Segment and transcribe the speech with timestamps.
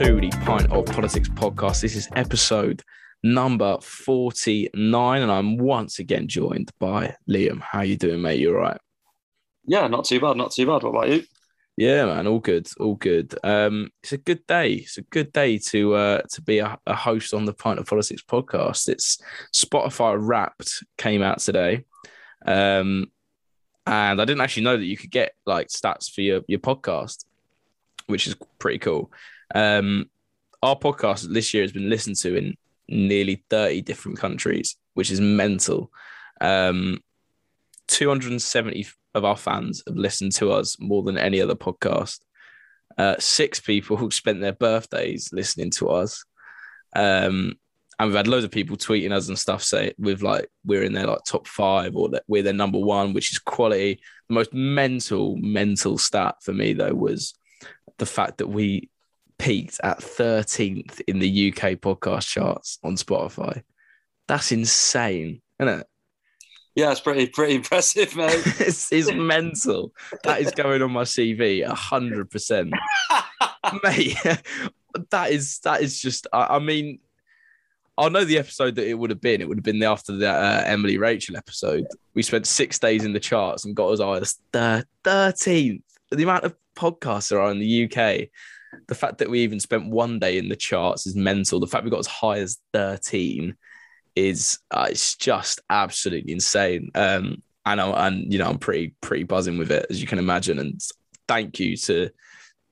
[0.00, 1.80] and welcome back to the Pint of Politics podcast.
[1.80, 2.82] This is episode
[3.24, 7.60] number 49, and I'm once again joined by Liam.
[7.60, 8.38] How you doing, mate?
[8.38, 8.80] You all right?
[9.64, 10.82] Yeah, not too bad, not too bad.
[10.82, 11.24] What about you?
[11.76, 13.34] Yeah, man, all good, all good.
[13.42, 14.74] Um, it's a good day.
[14.74, 17.86] It's a good day to uh, to be a, a host on the Pint of
[17.86, 18.88] Politics podcast.
[18.88, 19.18] It's
[19.54, 21.84] Spotify Wrapped came out today.
[22.46, 23.10] Um,
[23.86, 27.24] and I didn't actually know that you could get like stats for your, your podcast
[28.08, 29.10] which is pretty cool.
[29.54, 30.10] Um,
[30.62, 32.56] our podcast this year has been listened to in
[32.88, 35.90] nearly 30 different countries, which is mental.
[36.40, 36.98] Um,
[37.88, 42.20] 270 of our fans have listened to us more than any other podcast.
[42.96, 46.24] Uh, six people who spent their birthdays listening to us.
[46.94, 47.54] Um,
[48.00, 50.92] and we've had loads of people tweeting us and stuff say with like we're in
[50.92, 54.00] their like top five or that we're their number one, which is quality.
[54.28, 57.34] The most mental, mental stat for me though was
[57.98, 58.88] the fact that we
[59.38, 63.62] peaked at 13th in the UK podcast charts on Spotify.
[64.26, 65.86] That's insane, isn't it?
[66.74, 68.40] Yeah, it's pretty pretty impressive, mate.
[68.60, 69.92] it's, it's mental.
[70.22, 72.72] That is going on my CV, hundred percent,
[73.82, 74.16] mate.
[75.10, 76.28] that is that is just.
[76.32, 77.00] I, I, mean,
[77.96, 79.40] I know the episode that it would have been.
[79.40, 81.84] It would have been the after the uh, Emily Rachel episode.
[82.14, 84.38] We spent six days in the charts and got as high as
[85.02, 85.82] thirteenth.
[86.12, 88.28] The amount of podcasts there are in the UK,
[88.86, 91.60] the fact that we even spent one day in the charts is mental.
[91.60, 93.56] The fact we got as high as 13
[94.16, 96.90] is uh, it's just absolutely insane.
[96.94, 100.18] Um, and I, and you know I'm pretty pretty buzzing with it as you can
[100.18, 100.58] imagine.
[100.58, 100.80] And
[101.26, 102.10] thank you to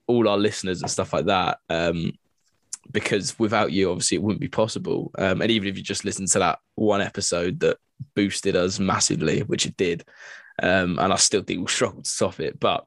[0.06, 1.58] all our listeners and stuff like that.
[1.68, 2.12] Um,
[2.92, 5.10] because without you, obviously, it wouldn't be possible.
[5.18, 7.78] Um, and even if you just listen to that one episode that
[8.14, 10.04] boosted us massively, which it did,
[10.62, 12.86] um, and I still think we'll struggle to stop it, but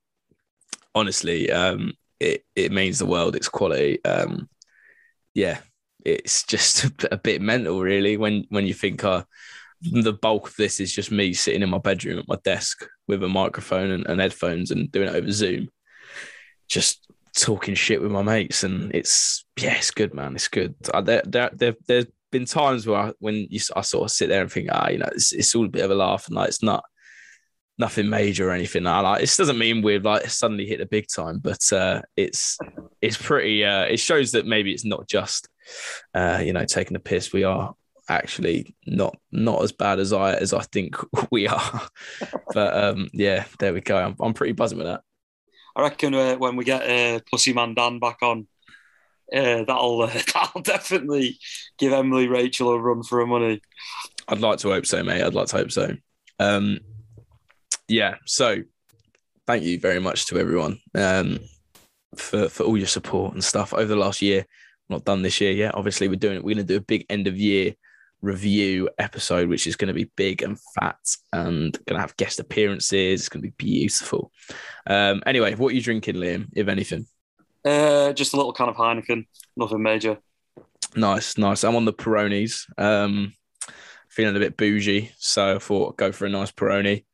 [0.96, 3.36] honestly, um, it it means the world.
[3.36, 4.04] It's quality.
[4.04, 4.50] Um,
[5.34, 5.60] yeah,
[6.06, 8.18] it's just a, bit mental, really.
[8.18, 9.24] When when you think uh,
[9.82, 13.24] the bulk of this is just me sitting in my bedroom at my desk with
[13.24, 15.70] a microphone and, and headphones and doing it over Zoom,
[16.68, 20.36] just talking shit with my mates, and it's yeah, it's good, man.
[20.36, 20.76] It's good.
[21.04, 24.42] There, there, there, there's been times where I, when you, I sort of sit there
[24.42, 26.50] and think, ah, you know, it's, it's all a bit of a laugh, and like
[26.50, 26.84] it's not
[27.80, 29.22] nothing major or anything like that.
[29.22, 32.58] This doesn't mean we've like suddenly hit the big time, but uh, it's
[33.02, 33.64] it's pretty.
[33.66, 35.48] Uh, it shows that maybe it's not just
[36.14, 37.34] uh, you know taking the piss.
[37.34, 37.74] We are
[38.10, 40.96] actually not not as bad as I as I think
[41.32, 41.88] we are.
[42.54, 43.98] but um, yeah, there we go.
[43.98, 45.02] I'm, I'm pretty buzzing with that.
[45.76, 48.48] I reckon uh, when we get uh, Pussy Man Dan back on,
[49.34, 51.40] uh, that'll uh, that'll definitely
[51.78, 53.62] give Emily Rachel a run for her money.
[54.28, 55.24] I'd like to hope so, mate.
[55.24, 55.96] I'd like to hope so.
[56.40, 56.80] Um,
[57.90, 58.58] yeah, so
[59.48, 61.40] thank you very much to everyone um,
[62.16, 64.46] for for all your support and stuff over the last year.
[64.90, 65.76] Not done this year yet.
[65.76, 66.44] Obviously, we're doing it.
[66.44, 67.74] We're going to do a big end of year
[68.22, 70.98] review episode, which is going to be big and fat
[71.32, 73.22] and going to have guest appearances.
[73.22, 74.32] It's going to be beautiful.
[74.88, 77.06] Um, anyway, what are you drinking, Liam, if anything?
[77.64, 79.26] Uh, just a little kind of Heineken,
[79.56, 80.18] nothing major.
[80.96, 81.64] Nice, nice.
[81.64, 82.66] I'm on the Peronis.
[82.78, 83.34] Um,
[84.10, 87.06] feeling a bit bougie, so I thought I'd go for a nice Peroni.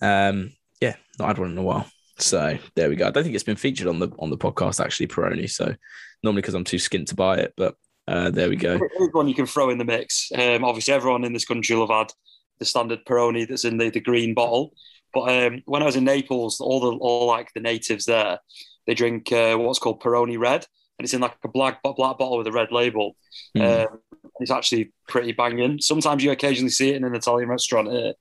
[0.00, 1.86] Um, yeah, not had one in a while.
[2.18, 3.06] So there we go.
[3.06, 5.48] I don't think it's been featured on the on the podcast actually, Peroni.
[5.50, 5.74] So
[6.22, 7.76] normally because I'm too skint to buy it, but
[8.06, 8.78] uh, there we go.
[9.12, 10.30] One you can throw in the mix.
[10.36, 12.12] Um, obviously, everyone in this country will have had
[12.58, 14.72] the standard Peroni that's in the, the green bottle.
[15.14, 18.38] But um, when I was in Naples, all the all like the natives there,
[18.86, 20.66] they drink uh, what's called Peroni Red,
[20.98, 23.16] and it's in like a black black bottle with a red label.
[23.56, 23.86] Mm.
[23.86, 23.98] Um,
[24.40, 25.80] it's actually pretty banging.
[25.80, 28.12] Sometimes you occasionally see it in an Italian restaurant here.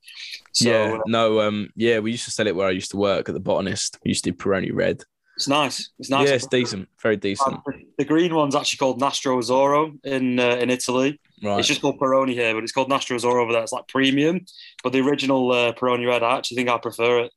[0.53, 2.97] So, yeah, uh, no, um, yeah, we used to sell it where I used to
[2.97, 3.97] work at the Botanist.
[4.03, 5.03] We used to do Peroni Red.
[5.35, 5.91] It's nice.
[5.99, 6.27] It's nice.
[6.27, 6.89] Yeah, it's decent.
[6.99, 7.59] Very decent.
[7.99, 11.19] The green one's actually called Nastro Azzurro in uh, in Italy.
[11.43, 11.59] Right.
[11.59, 13.61] It's just called Peroni here, but it's called Nastro Azzurro over there.
[13.61, 14.45] It's like premium.
[14.83, 17.31] But the original uh, Peroni Red, I actually think I prefer it.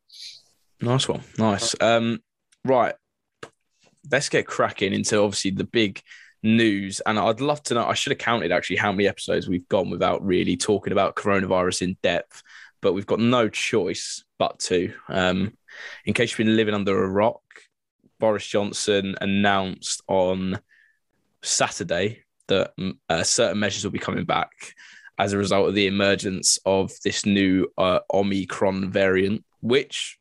[0.81, 1.21] Nice one.
[1.37, 1.75] Nice.
[1.79, 2.21] Um,
[2.65, 2.95] right.
[4.11, 6.01] Let's get cracking into obviously the big
[6.43, 7.01] news.
[7.07, 9.91] And I'd love to know, I should have counted actually how many episodes we've gone
[9.91, 12.43] without really talking about coronavirus in depth,
[12.81, 14.93] but we've got no choice but to.
[15.09, 15.57] Um,
[16.05, 17.43] in case you've been living under a rock,
[18.19, 20.61] Boris Johnson announced on
[21.43, 24.51] Saturday that mm, uh, certain measures will be coming back
[25.19, 30.19] as a result of the emergence of this new uh, Omicron variant, which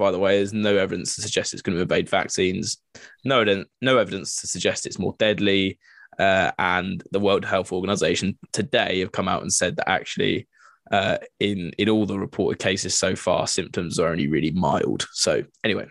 [0.00, 0.38] by the way.
[0.38, 2.78] There's no evidence to suggest it's going to evade vaccines.
[3.24, 3.44] No,
[3.80, 5.78] no evidence to suggest it's more deadly.
[6.18, 10.48] Uh, and the World Health Organization today have come out and said that actually,
[10.90, 15.06] uh, in in all the reported cases so far, symptoms are only really mild.
[15.12, 15.86] So anyway,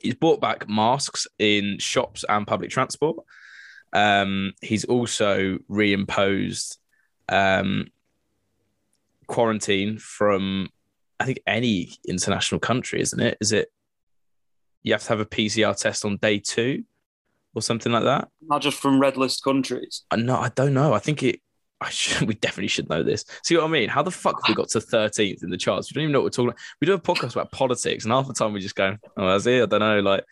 [0.00, 3.18] he's brought back masks in shops and public transport.
[3.92, 6.78] Um, he's also reimposed
[7.28, 7.88] um,
[9.26, 10.70] quarantine from,
[11.18, 13.38] I think, any international country, isn't it?
[13.40, 13.68] Is it
[14.82, 16.84] you have to have a PCR test on day two
[17.54, 18.28] or something like that?
[18.42, 20.04] Not just from red list countries.
[20.10, 20.92] Uh, no, I don't know.
[20.92, 21.40] I think it.
[21.80, 23.24] I should, we definitely should know this.
[23.42, 23.88] See what I mean?
[23.88, 25.90] How the fuck have we got to 13th in the charts?
[25.90, 26.60] We don't even know what we're talking about.
[26.80, 29.46] We do a podcast about politics, and half the time we just go, "Oh, that's
[29.46, 30.00] it." I don't know.
[30.00, 30.24] Like,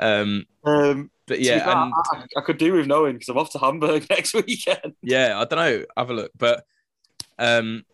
[0.00, 3.50] um, Um, but yeah, fair, and, I, I could do with knowing because I'm off
[3.52, 4.94] to Hamburg next weekend.
[5.02, 5.84] yeah, I don't know.
[5.96, 6.30] Have a look.
[6.36, 6.64] But
[7.38, 7.84] um,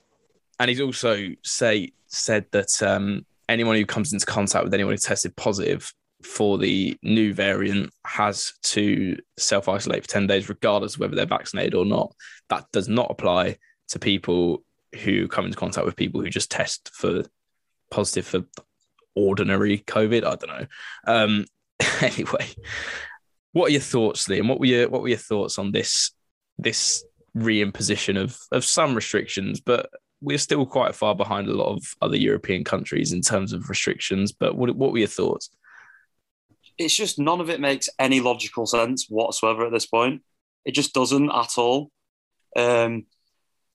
[0.62, 4.99] and he's also say said that um, anyone who comes into contact with anyone who
[4.99, 5.93] tested positive
[6.23, 11.26] for the new variant has to self isolate for ten days, regardless of whether they're
[11.26, 12.14] vaccinated or not.
[12.49, 14.62] That does not apply to people
[15.03, 17.25] who come into contact with people who just test for
[17.91, 18.44] positive for
[19.17, 20.25] ordinary COVID.
[20.25, 20.67] I don't know.
[21.08, 21.44] Um,
[22.03, 22.47] anyway,
[23.50, 24.49] what are your thoughts, Liam?
[24.49, 26.12] What were your what were your thoughts on this
[26.56, 27.05] this
[27.37, 29.91] reimposition of of some restrictions, but
[30.23, 34.33] we're still quite far behind a lot of other European countries in terms of restrictions.
[34.33, 35.51] But what what were your thoughts?
[36.79, 40.23] It's just none of it makes any logical sense whatsoever at this point.
[40.65, 41.91] It just doesn't at all.
[42.57, 43.07] Um,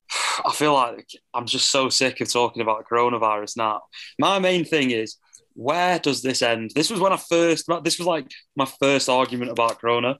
[0.45, 3.83] I feel like I'm just so sick of talking about coronavirus now.
[4.17, 5.17] My main thing is
[5.53, 6.71] where does this end?
[6.75, 10.19] This was when I first, this was like my first argument about corona.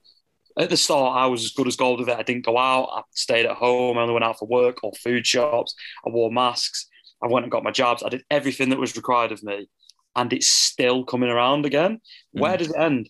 [0.57, 2.18] At the start, I was as good as gold with it.
[2.18, 2.89] I didn't go out.
[2.92, 3.98] I stayed at home.
[3.98, 5.75] I only went out for work or food shops.
[6.06, 6.88] I wore masks.
[7.24, 8.01] I went and got my jabs.
[8.04, 9.69] I did everything that was required of me.
[10.15, 12.01] And it's still coming around again.
[12.31, 12.57] Where Mm.
[12.59, 13.09] does it end?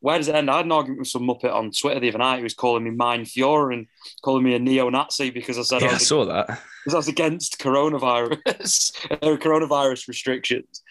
[0.00, 0.48] Where does it end?
[0.48, 2.84] I had an argument with some muppet on Twitter the other night who was calling
[2.84, 3.86] me Mein Führer and
[4.22, 6.46] calling me a neo-Nazi because I said Yeah, I I was saw that.
[6.84, 10.82] because I was against coronavirus, uh, coronavirus restrictions.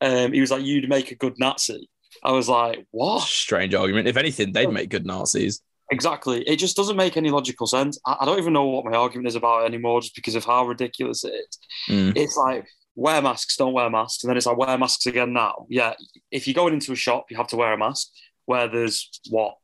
[0.00, 1.88] Um, he was like, "You'd make a good Nazi."
[2.22, 4.08] I was like, "What?" Strange argument.
[4.08, 5.60] If anything, they'd make good Nazis.
[5.90, 6.42] Exactly.
[6.42, 7.98] It just doesn't make any logical sense.
[8.06, 10.66] I, I don't even know what my argument is about anymore, just because of how
[10.66, 11.58] ridiculous it is.
[11.88, 12.16] Mm.
[12.16, 12.66] It's like
[12.96, 15.66] wear masks, don't wear masks, and then it's like wear masks again now.
[15.68, 15.94] Yeah,
[16.30, 18.08] if you're going into a shop, you have to wear a mask.
[18.46, 19.56] Where there's what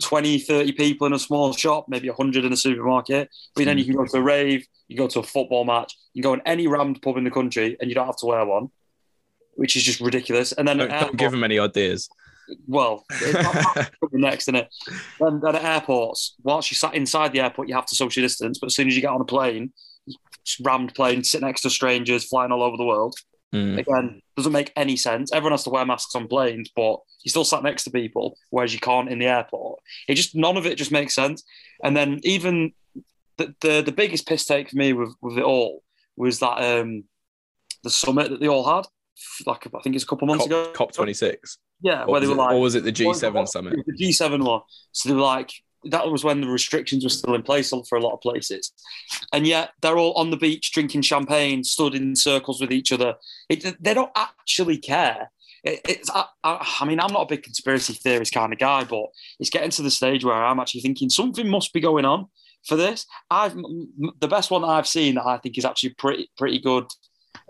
[0.00, 3.28] 20, 30 people in a small shop, maybe 100 in a supermarket.
[3.54, 6.22] But then you can go to a rave, you go to a football match, you
[6.22, 8.44] can go in any rammed pub in the country and you don't have to wear
[8.44, 8.68] one,
[9.54, 10.52] which is just ridiculous.
[10.52, 12.08] And then Don't, don't give them any ideas.
[12.66, 13.04] well,
[14.12, 14.68] next, in it.
[15.20, 18.58] Then, then at airports, whilst you sat inside the airport, you have to social distance.
[18.58, 19.72] But as soon as you get on a plane,
[20.60, 23.14] rammed plane, sit next to strangers flying all over the world.
[23.54, 23.78] Mm.
[23.78, 25.30] Again, doesn't make any sense.
[25.32, 28.72] Everyone has to wear masks on planes, but you still sat next to people, whereas
[28.72, 29.80] you can't in the airport.
[30.08, 31.44] It just none of it just makes sense.
[31.84, 32.72] And then even
[33.36, 35.82] the the, the biggest piss take for me with, with it all
[36.16, 37.04] was that um
[37.84, 38.86] the summit that they all had,
[39.46, 40.66] like I think it's a couple months ago.
[40.66, 41.58] COP, COP 26.
[41.80, 43.76] Yeah, Or where they were it, like or was it the G7 summit?
[43.86, 44.60] the G7 one.
[44.92, 45.52] So they were like,
[45.84, 48.72] that was when the restrictions were still in place for a lot of places.
[49.32, 53.14] And yet they're all on the beach drinking champagne, stood in circles with each other.
[53.48, 55.32] It, they don't actually care.
[55.64, 58.84] It, it's, I, I, I mean, I'm not a big conspiracy theorist kind of guy,
[58.84, 59.06] but
[59.40, 62.26] it's getting to the stage where I'm actually thinking something must be going on
[62.64, 63.06] for this.
[63.28, 66.86] I've the best one that I've seen that I think is actually pretty pretty good.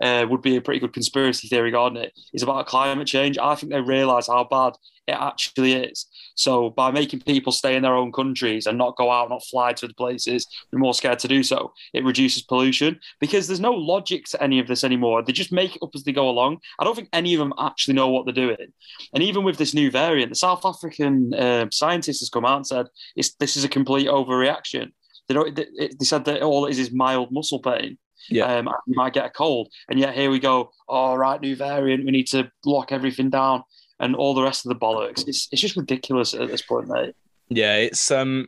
[0.03, 3.37] Uh, would be a pretty good conspiracy theory regarding it is about climate change.
[3.37, 4.73] I think they realise how bad
[5.07, 6.07] it actually is.
[6.35, 9.73] So by making people stay in their own countries and not go out, not fly
[9.73, 11.73] to the places, they're more scared to do so.
[11.93, 15.23] It reduces pollution because there's no logic to any of this anymore.
[15.23, 16.59] They just make it up as they go along.
[16.79, 18.73] I don't think any of them actually know what they're doing.
[19.13, 22.67] And even with this new variant, the South African uh, scientists has come out and
[22.67, 24.91] said this is a complete overreaction.
[25.27, 27.97] They, don't, they, they said that all it is is mild muscle pain.
[28.29, 28.45] Yeah.
[28.45, 30.71] Um, you might get a cold, and yet here we go.
[30.87, 32.05] All right, new variant.
[32.05, 33.63] We need to lock everything down,
[33.99, 35.27] and all the rest of the bollocks.
[35.27, 37.15] It's it's just ridiculous at this point, mate.
[37.49, 38.47] Yeah, it's um,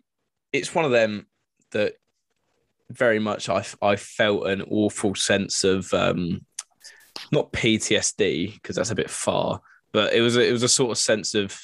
[0.54, 1.28] it's one of them
[1.72, 1.96] that
[2.90, 6.46] very much I I felt an awful sense of um,
[7.32, 10.92] not PTSD because that's a bit far, but it was a, it was a sort
[10.92, 11.58] of sense of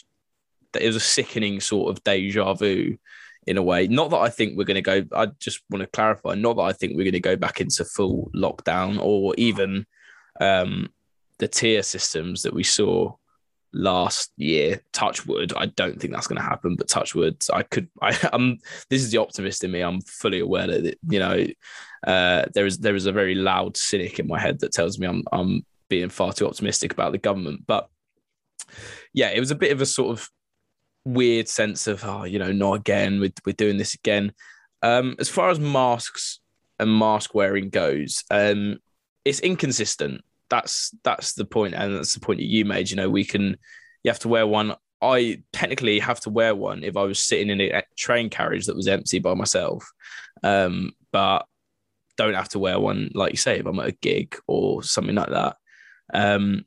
[0.80, 2.98] it was a sickening sort of deja vu
[3.48, 3.88] in a way.
[3.88, 5.04] Not that I think we're going to go.
[5.16, 6.36] I just want to clarify.
[6.36, 9.86] Not that I think we're going to go back into full lockdown or even
[10.40, 10.90] um,
[11.40, 13.16] the tier systems that we saw
[13.74, 14.82] last year.
[14.94, 15.54] Touch wood.
[15.56, 16.76] I don't think that's going to happen.
[16.76, 17.42] But touch wood.
[17.52, 17.90] I could.
[18.02, 18.60] I, I'm.
[18.90, 19.82] This is the optimist in me.
[19.82, 21.46] I'm fully aware that you know
[22.06, 25.08] uh, there is there is a very loud cynic in my head that tells me
[25.08, 27.66] I'm I'm being far too optimistic about the government.
[27.66, 27.90] But
[29.14, 30.30] yeah, it was a bit of a sort of
[31.06, 34.32] weird sense of oh you know not again we're, we're doing this again
[34.84, 36.40] um as far as masks
[36.80, 38.78] and mask wearing goes um
[39.26, 43.10] it's inconsistent that's that's the point and that's the point that you made you know
[43.10, 43.58] we can
[44.04, 44.76] you have to wear one.
[45.02, 48.76] I technically have to wear one if I was sitting in a train carriage that
[48.76, 49.90] was empty by myself,
[50.44, 51.46] um, but
[52.18, 55.16] don't have to wear one, like you say, if I'm at a gig or something
[55.16, 55.58] like that.
[56.14, 56.66] Um,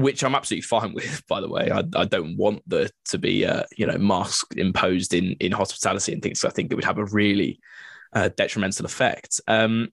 [0.00, 1.70] which I'm absolutely fine with, by the way.
[1.70, 6.12] I, I don't want there to be, uh, you know, masks imposed in in hospitality
[6.12, 6.44] and things.
[6.44, 7.60] I think it would have a really
[8.12, 9.40] uh, detrimental effect.
[9.46, 9.92] Um,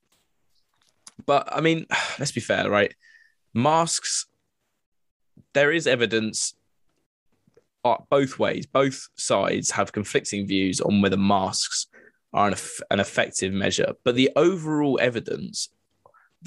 [1.26, 1.86] but I mean,
[2.20, 2.94] let's be fair, right?
[3.54, 4.26] Masks.
[5.54, 6.54] There is evidence
[7.84, 8.66] uh, both ways.
[8.66, 11.88] Both sides have conflicting views on whether masks
[12.34, 12.56] are an,
[12.92, 15.70] an effective measure, but the overall evidence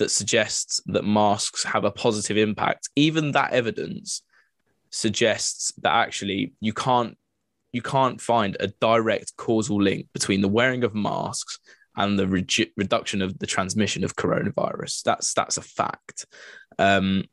[0.01, 4.23] that suggests that masks have a positive impact, even that evidence
[4.89, 7.17] suggests that actually you can't
[7.73, 11.61] you can't find a direct causal link between the wearing of masks
[11.97, 15.03] and the re- reduction of the transmission of coronavirus.
[15.03, 16.25] That's that's a fact.
[16.79, 17.25] Um,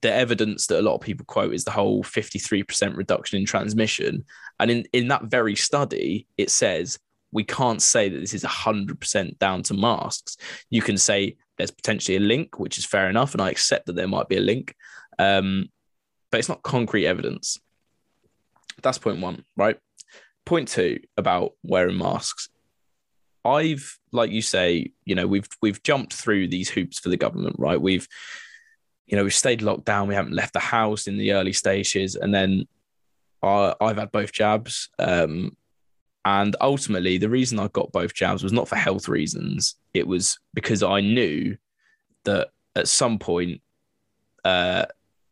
[0.00, 4.24] the evidence that a lot of people quote is the whole 53% reduction in transmission.
[4.58, 6.98] And in, in that very study, it says
[7.30, 10.38] we can't say that this is 100% down to masks.
[10.70, 13.32] You can say there's potentially a link, which is fair enough.
[13.32, 14.74] And I accept that there might be a link,
[15.18, 15.68] um,
[16.30, 17.58] but it's not concrete evidence.
[18.82, 19.78] That's point one, right?
[20.44, 22.48] Point two about wearing masks.
[23.44, 27.56] I've, like you say, you know, we've we've jumped through these hoops for the government,
[27.58, 27.80] right?
[27.80, 28.06] We've,
[29.06, 30.08] you know, we've stayed locked down.
[30.08, 32.66] We haven't left the house in the early stages, and then
[33.42, 34.90] I, I've had both jabs.
[34.98, 35.56] Um,
[36.26, 39.76] and ultimately, the reason I got both jabs was not for health reasons.
[39.94, 41.56] It was because I knew
[42.24, 43.60] that at some point,
[44.44, 44.86] uh,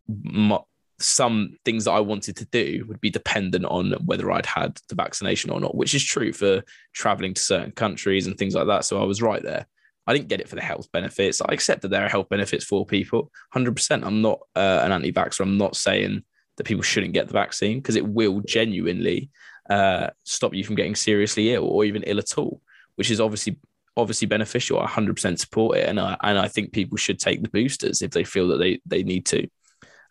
[0.06, 0.60] my,
[1.00, 4.94] some things that I wanted to do would be dependent on whether I'd had the
[4.94, 8.84] vaccination or not, which is true for traveling to certain countries and things like that.
[8.84, 9.66] So I was right there.
[10.06, 11.42] I didn't get it for the health benefits.
[11.42, 13.32] I accept that there are health benefits for people.
[13.52, 14.04] 100%.
[14.06, 15.40] I'm not uh, an anti vaxxer.
[15.40, 16.22] I'm not saying
[16.56, 19.30] that people shouldn't get the vaccine because it will genuinely
[19.70, 22.60] uh, stop you from getting seriously ill or even ill at all,
[22.96, 23.58] which is obviously
[23.96, 24.80] obviously beneficial.
[24.80, 28.10] I 100% support it, and I and I think people should take the boosters if
[28.10, 29.48] they feel that they they need to.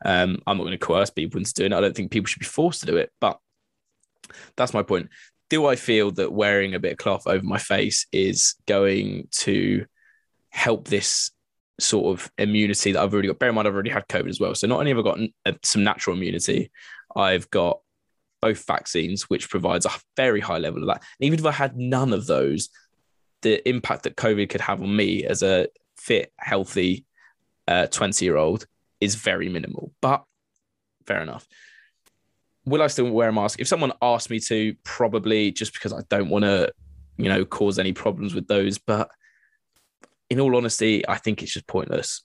[0.06, 1.76] Um, I'm not going to coerce people into doing it.
[1.76, 3.40] I don't think people should be forced to do it, but
[4.56, 5.10] that's my point.
[5.50, 9.86] Do I feel that wearing a bit of cloth over my face is going to
[10.50, 11.32] help this
[11.80, 13.40] sort of immunity that I've already got?
[13.40, 14.56] Bear in mind, I've already had COVID as well.
[14.56, 16.72] So not only have I got uh, some natural immunity,
[17.16, 17.80] I've got
[18.44, 21.02] both vaccines, which provides a very high level of that.
[21.18, 22.68] And even if I had none of those,
[23.42, 27.06] the impact that COVID could have on me as a fit, healthy
[27.68, 28.68] 20 uh, year old
[29.00, 29.94] is very minimal.
[30.02, 30.26] But
[31.08, 31.48] fair enough.
[32.66, 33.62] Will I still wear a mask?
[33.62, 36.74] If someone asked me to, probably just because I don't want to,
[37.16, 38.78] you know, cause any problems with those.
[38.78, 39.10] But
[40.30, 42.24] in all honesty, I think it's just pointless.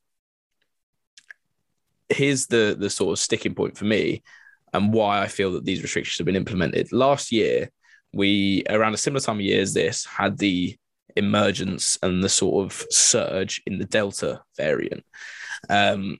[2.08, 4.24] Here's the the sort of sticking point for me
[4.72, 6.92] and why I feel that these restrictions have been implemented.
[6.92, 7.70] Last year,
[8.12, 10.76] we around a similar time of year as this had the
[11.16, 15.04] emergence and the sort of surge in the Delta variant.
[15.68, 16.18] Um,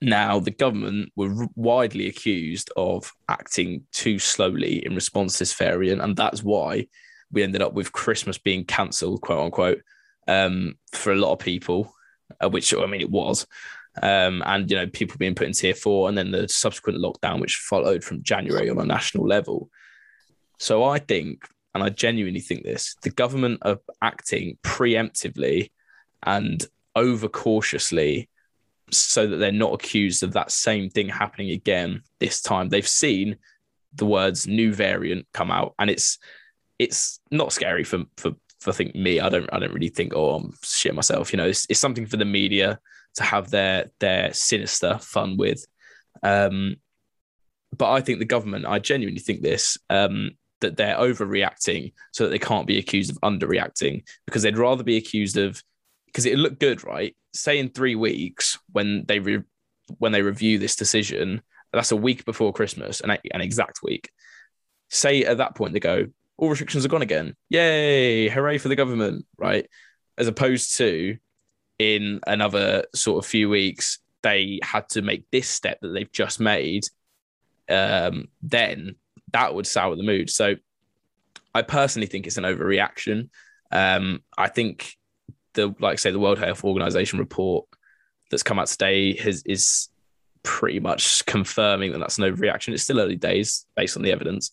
[0.00, 6.00] now, the government were widely accused of acting too slowly in response to this variant,
[6.00, 6.86] and that's why
[7.30, 9.82] we ended up with Christmas being cancelled, quote unquote,
[10.26, 11.94] um, for a lot of people,
[12.42, 13.46] uh, which I mean it was
[14.02, 17.40] um, and you know people being put in tier four, and then the subsequent lockdown
[17.40, 19.68] which followed from January on a national level.
[20.58, 25.70] So I think, and I genuinely think this, the government are acting preemptively
[26.22, 26.64] and
[26.96, 28.28] overcautiously
[28.90, 32.68] so that they're not accused of that same thing happening again this time.
[32.68, 33.36] They've seen
[33.94, 36.18] the words new variant come out and it's
[36.78, 39.20] it's not scary for for for think me.
[39.20, 41.32] I don't I don't really think oh I'm shit myself.
[41.32, 42.78] You know, it's, it's something for the media
[43.16, 45.66] to have their their sinister fun with.
[46.22, 46.76] Um,
[47.76, 52.30] but I think the government, I genuinely think this, um, that they're overreacting so that
[52.30, 55.62] they can't be accused of underreacting because they'd rather be accused of
[56.06, 57.16] because it looked good, right?
[57.32, 59.44] Say in three weeks when they re-
[59.98, 64.10] when they review this decision, that's a week before Christmas, an, an exact week.
[64.88, 67.34] Say at that point they go, all restrictions are gone again.
[67.48, 68.28] Yay!
[68.28, 69.66] Hooray for the government, right?
[70.18, 71.16] As opposed to
[71.80, 76.38] in another sort of few weeks they had to make this step that they've just
[76.38, 76.84] made,
[77.70, 78.96] um, then
[79.32, 80.28] that would sour the mood.
[80.28, 80.56] So
[81.54, 83.30] I personally think it's an overreaction.
[83.72, 84.94] Um, I think
[85.54, 87.66] the like say the World Health Organization report
[88.30, 89.88] that's come out today has is
[90.42, 92.74] pretty much confirming that that's an overreaction.
[92.74, 94.50] It's still early days based on the evidence,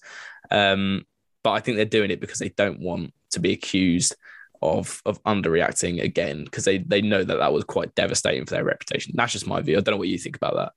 [0.49, 1.05] um,
[1.43, 4.15] but I think they're doing it because they don't want to be accused
[4.61, 8.63] of of underreacting again because they they know that that was quite devastating for their
[8.63, 9.13] reputation.
[9.15, 9.77] That's just my view.
[9.77, 10.71] I don't know what you think about that.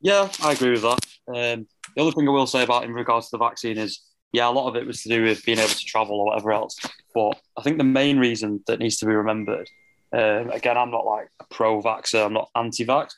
[0.00, 1.00] Yeah, I agree with that.
[1.28, 4.00] Um, the other thing I will say about in regards to the vaccine is,
[4.32, 6.52] yeah, a lot of it was to do with being able to travel or whatever
[6.52, 6.78] else.
[7.14, 9.68] But I think the main reason that needs to be remembered,
[10.12, 13.14] um, again, I'm not like a pro-vaxxer, I'm not anti-vax,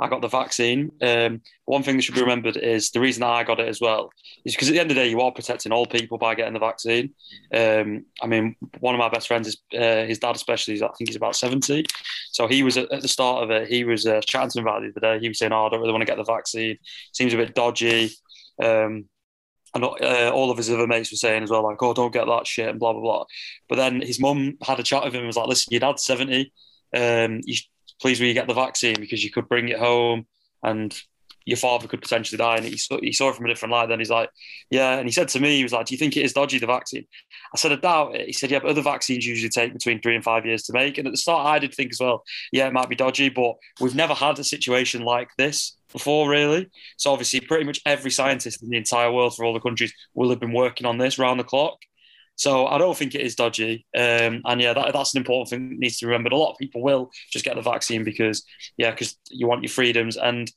[0.00, 0.90] I got the vaccine.
[1.00, 4.10] Um, one thing that should be remembered is the reason I got it as well
[4.44, 6.52] is because at the end of the day, you are protecting all people by getting
[6.52, 7.14] the vaccine.
[7.54, 10.82] Um, I mean, one of my best friends is uh, his dad, especially.
[10.82, 11.84] I think he's about seventy,
[12.32, 13.68] so he was at, at the start of it.
[13.68, 15.22] He was uh, chatting to me about the other day.
[15.22, 16.76] He was saying, "Oh, I don't really want to get the vaccine.
[17.12, 18.10] Seems a bit dodgy."
[18.62, 19.08] Um,
[19.74, 22.26] and uh, all of his other mates were saying as well, like, "Oh, don't get
[22.26, 23.24] that shit," and blah blah blah.
[23.68, 26.04] But then his mum had a chat with him and was like, "Listen, your dad's
[26.04, 26.52] seventy.
[26.96, 27.56] Um, you
[28.00, 30.26] please will you get the vaccine because you could bring it home
[30.62, 31.00] and
[31.44, 32.56] your father could potentially die.
[32.56, 33.88] And he saw, he saw it from a different light.
[33.88, 34.30] Then he's like,
[34.70, 34.96] yeah.
[34.96, 36.66] And he said to me, he was like, do you think it is dodgy, the
[36.66, 37.06] vaccine?
[37.52, 38.26] I said, I doubt it.
[38.26, 40.96] He said, yeah, but other vaccines usually take between three and five years to make.
[40.96, 43.56] And at the start, I did think as well, yeah, it might be dodgy, but
[43.80, 46.70] we've never had a situation like this before, really.
[46.96, 50.30] So obviously, pretty much every scientist in the entire world for all the countries will
[50.30, 51.78] have been working on this round the clock.
[52.36, 53.86] So I don't think it is dodgy.
[53.96, 56.32] Um, and yeah, that, that's an important thing that needs to be remembered.
[56.32, 58.44] A lot of people will just get the vaccine because,
[58.76, 60.16] yeah, because you want your freedoms.
[60.16, 60.50] And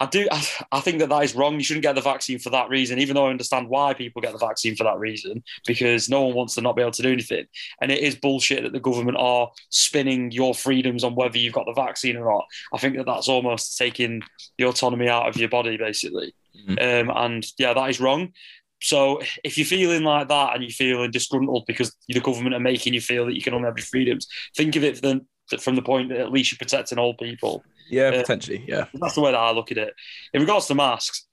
[0.00, 1.54] I do, I, I think that that is wrong.
[1.54, 4.32] You shouldn't get the vaccine for that reason, even though I understand why people get
[4.32, 7.12] the vaccine for that reason, because no one wants to not be able to do
[7.12, 7.46] anything.
[7.82, 11.66] And it is bullshit that the government are spinning your freedoms on whether you've got
[11.66, 12.46] the vaccine or not.
[12.72, 14.22] I think that that's almost taking
[14.56, 16.32] the autonomy out of your body, basically.
[16.66, 17.10] Mm-hmm.
[17.10, 18.32] Um, and yeah, that is wrong.
[18.80, 22.94] So if you're feeling like that and you're feeling disgruntled because the government are making
[22.94, 25.22] you feel that you can only have your freedoms, think of it from,
[25.60, 27.64] from the point that at least you're protecting old people.
[27.90, 28.64] Yeah, uh, potentially.
[28.68, 28.86] Yeah.
[28.94, 29.94] That's the way that I look at it.
[30.32, 31.26] In regards to masks,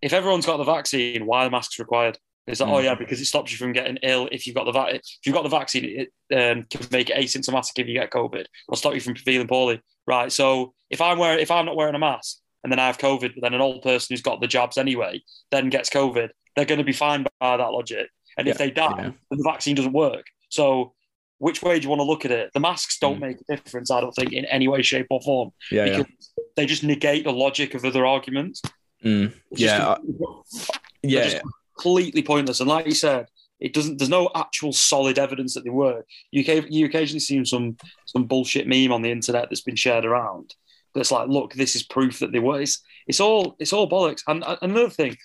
[0.00, 2.18] if everyone's got the vaccine, why are the masks required?
[2.46, 2.74] It's like, mm.
[2.74, 5.18] oh yeah, because it stops you from getting ill if you've got the va- if
[5.24, 8.76] you've got the vaccine, it um, can make it asymptomatic if you get COVID, or
[8.76, 9.80] stop you from feeling poorly.
[10.06, 10.30] Right.
[10.32, 13.34] So if I'm wearing, if I'm not wearing a mask and then I have COVID,
[13.34, 16.78] but then an old person who's got the jabs anyway then gets COVID, they're going
[16.78, 18.08] to be fine by that logic.
[18.36, 19.02] And yeah, if they die, yeah.
[19.02, 20.24] then the vaccine doesn't work.
[20.48, 20.94] So
[21.38, 22.50] which way do you want to look at it?
[22.54, 23.22] The masks don't mm.
[23.22, 25.50] make a difference, I don't think, in any way, shape, or form.
[25.70, 26.44] Yeah, because yeah.
[26.56, 28.62] they just negate the logic of other arguments.
[29.04, 29.32] Mm.
[29.50, 29.96] Yeah,
[31.02, 31.40] yeah,
[31.76, 32.60] completely pointless.
[32.60, 33.26] And like you said,
[33.58, 33.98] it doesn't.
[33.98, 36.06] There's no actual solid evidence that they work.
[36.30, 40.54] You, you occasionally see some some bullshit meme on the internet that's been shared around.
[40.94, 42.62] That's like, look, this is proof that they work.
[42.62, 44.22] It's, it's all it's all bollocks.
[44.28, 45.16] And another thing,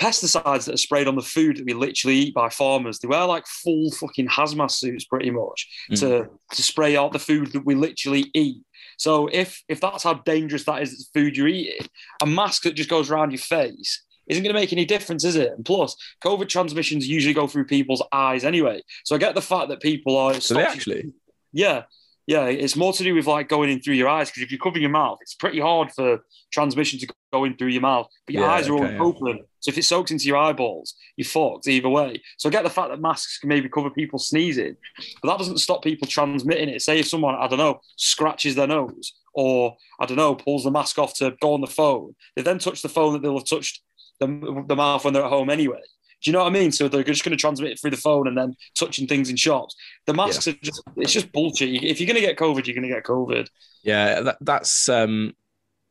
[0.00, 2.98] pesticides that are sprayed on the food that we literally eat by farmers.
[2.98, 6.00] They wear like full fucking hazmat suits pretty much mm.
[6.00, 8.62] to, to spray out the food that we literally eat.
[8.98, 11.86] So if if that's how dangerous that is, the food you're eating,
[12.22, 15.36] a mask that just goes around your face isn't going to make any difference, is
[15.36, 15.52] it?
[15.52, 18.82] And plus, COVID transmissions usually go through people's eyes anyway.
[19.04, 20.34] So I get the fact that people are.
[20.40, 21.14] So they actually.
[21.52, 21.84] Yeah,
[22.26, 24.58] yeah, it's more to do with like going in through your eyes because if you
[24.58, 26.20] cover your mouth, it's pretty hard for
[26.52, 28.08] transmission to go in through your mouth.
[28.26, 30.94] But your yeah, eyes are okay, all open, so if it soaks into your eyeballs,
[31.16, 32.20] you're fucked either way.
[32.38, 34.76] So I get the fact that masks can maybe cover people sneezing,
[35.22, 36.82] but that doesn't stop people transmitting it.
[36.82, 40.70] Say if someone I don't know scratches their nose or I don't know pulls the
[40.72, 43.46] mask off to go on the phone, they then touch the phone that they'll have
[43.46, 43.82] touched
[44.18, 45.82] the, the mouth when they're at home anyway.
[46.22, 46.72] Do you know what I mean?
[46.72, 49.36] So they're just going to transmit it through the phone and then touching things in
[49.36, 49.76] shops.
[50.06, 50.54] The masks yeah.
[50.54, 51.84] are just, it's just bullshit.
[51.84, 53.48] If you're going to get COVID, you're going to get COVID.
[53.82, 55.34] Yeah, that, that's, um,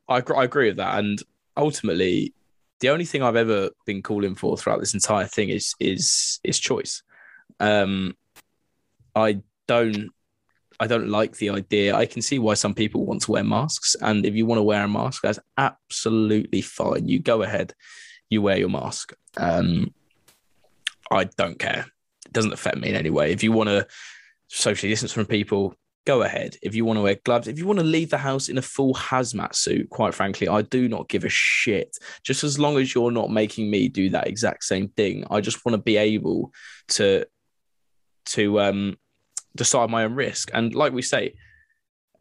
[0.09, 0.99] I, I agree with that.
[0.99, 1.21] And
[1.55, 2.33] ultimately,
[2.79, 6.59] the only thing I've ever been calling for throughout this entire thing is, is, is
[6.59, 7.03] choice.
[7.59, 8.17] Um,
[9.15, 10.09] I don't,
[10.77, 11.95] I don't like the idea.
[11.95, 13.95] I can see why some people want to wear masks.
[14.01, 17.07] And if you want to wear a mask, that's absolutely fine.
[17.07, 17.73] You go ahead,
[18.29, 19.13] you wear your mask.
[19.38, 19.93] Um,
[21.11, 21.85] I don't care.
[22.25, 23.31] It doesn't affect me in any way.
[23.31, 23.87] If you want to
[24.47, 26.55] socially distance from people, go ahead.
[26.61, 28.61] If you want to wear gloves, if you want to leave the house in a
[28.61, 31.97] full hazmat suit, quite frankly, I do not give a shit.
[32.23, 35.65] Just as long as you're not making me do that exact same thing, I just
[35.65, 36.51] want to be able
[36.89, 37.25] to
[38.27, 38.97] to um,
[39.55, 40.49] decide my own risk.
[40.53, 41.33] And like we say,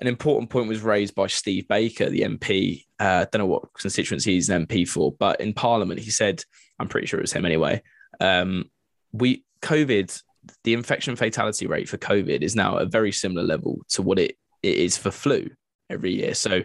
[0.01, 2.85] an important point was raised by Steve Baker, the MP.
[3.01, 6.43] Uh, I don't know what constituency he's an MP for, but in Parliament, he said,
[6.79, 7.83] I'm pretty sure it was him anyway.
[8.21, 8.71] Um,
[9.15, 10.23] we COVID,
[10.65, 14.37] the infection fatality rate for COVID is now a very similar level to what it,
[14.63, 15.49] it is for flu
[15.89, 16.35] every year.
[16.35, 16.63] So,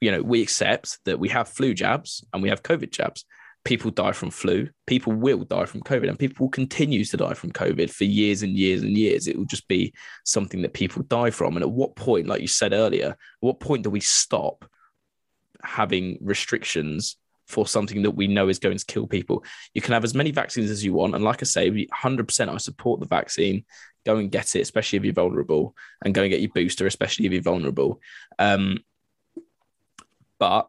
[0.00, 3.24] you know, we accept that we have flu jabs and we have COVID jabs.
[3.64, 7.34] People die from flu, people will die from COVID, and people will continue to die
[7.34, 9.26] from COVID for years and years and years.
[9.26, 9.92] It will just be
[10.24, 11.56] something that people die from.
[11.56, 14.64] And at what point, like you said earlier, at what point do we stop
[15.62, 17.16] having restrictions
[17.48, 19.42] for something that we know is going to kill people.
[19.74, 21.14] You can have as many vaccines as you want.
[21.14, 23.64] And like I say, 100% I support the vaccine.
[24.04, 27.26] Go and get it, especially if you're vulnerable, and go and get your booster, especially
[27.26, 28.00] if you're vulnerable.
[28.38, 28.78] Um,
[30.38, 30.68] but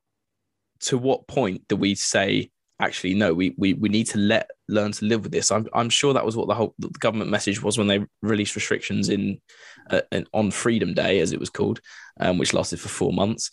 [0.82, 2.50] to what point do we say
[2.82, 5.90] actually no we we, we need to let learn to live with this i'm, I'm
[5.90, 9.42] sure that was what the whole the government message was when they released restrictions in,
[9.90, 11.82] uh, in on freedom day as it was called
[12.22, 13.52] um, which lasted for four months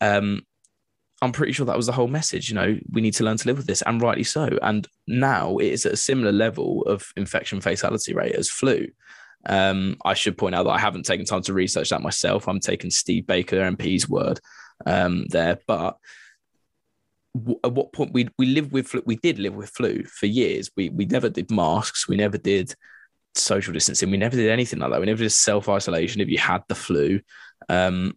[0.00, 0.42] um,
[1.22, 3.46] i'm pretty sure that was the whole message you know we need to learn to
[3.46, 7.12] live with this and rightly so and now it is at a similar level of
[7.16, 8.86] infection fatality rate as flu
[9.46, 12.48] um, I should point out that I haven't taken time to research that myself.
[12.48, 14.40] I'm taking Steve Baker, MP's word
[14.86, 15.58] um, there.
[15.66, 15.96] But
[17.34, 20.26] w- at what point we we lived with flu, we did live with flu for
[20.26, 20.70] years.
[20.76, 22.08] We we never did masks.
[22.08, 22.74] We never did
[23.34, 24.10] social distancing.
[24.10, 25.00] We never did anything like that.
[25.00, 26.20] We never did self isolation.
[26.20, 27.20] If you had the flu,
[27.68, 28.16] um,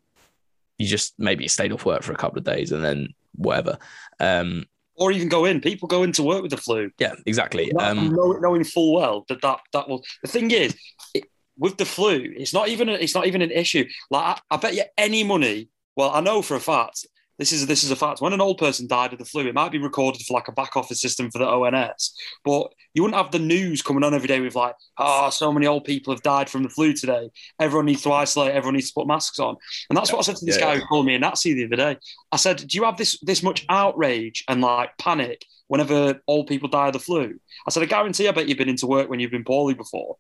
[0.82, 3.78] you just maybe stayed off work for a couple of days and then whatever.
[4.20, 4.66] Um,
[4.96, 5.62] or even go in.
[5.62, 6.92] People go into work with the flu.
[7.00, 7.72] Yeah, exactly.
[7.74, 10.04] Um, knowing full well that that that will.
[10.22, 10.76] The thing is,
[11.14, 11.26] it,
[11.58, 13.86] with the flu, it's not even a, it's not even an issue.
[14.10, 15.70] Like I, I bet you any money.
[15.96, 17.06] Well, I know for a fact
[17.42, 18.22] this is this is a fact.
[18.22, 20.52] When an old person died of the flu, it might be recorded for like a
[20.52, 24.28] back office system for the ONS, but you wouldn't have the news coming on every
[24.28, 27.32] day with like, oh, so many old people have died from the flu today.
[27.60, 28.54] Everyone needs to isolate.
[28.54, 29.56] Everyone needs to put masks on.
[29.90, 30.66] And that's what I said to this yeah.
[30.66, 31.98] guy who called me a Nazi the other day.
[32.32, 36.70] I said, do you have this this much outrage and like panic whenever old people
[36.70, 37.40] die of the flu?
[37.66, 40.18] I said, I guarantee I bet you've been into work when you've been poorly before.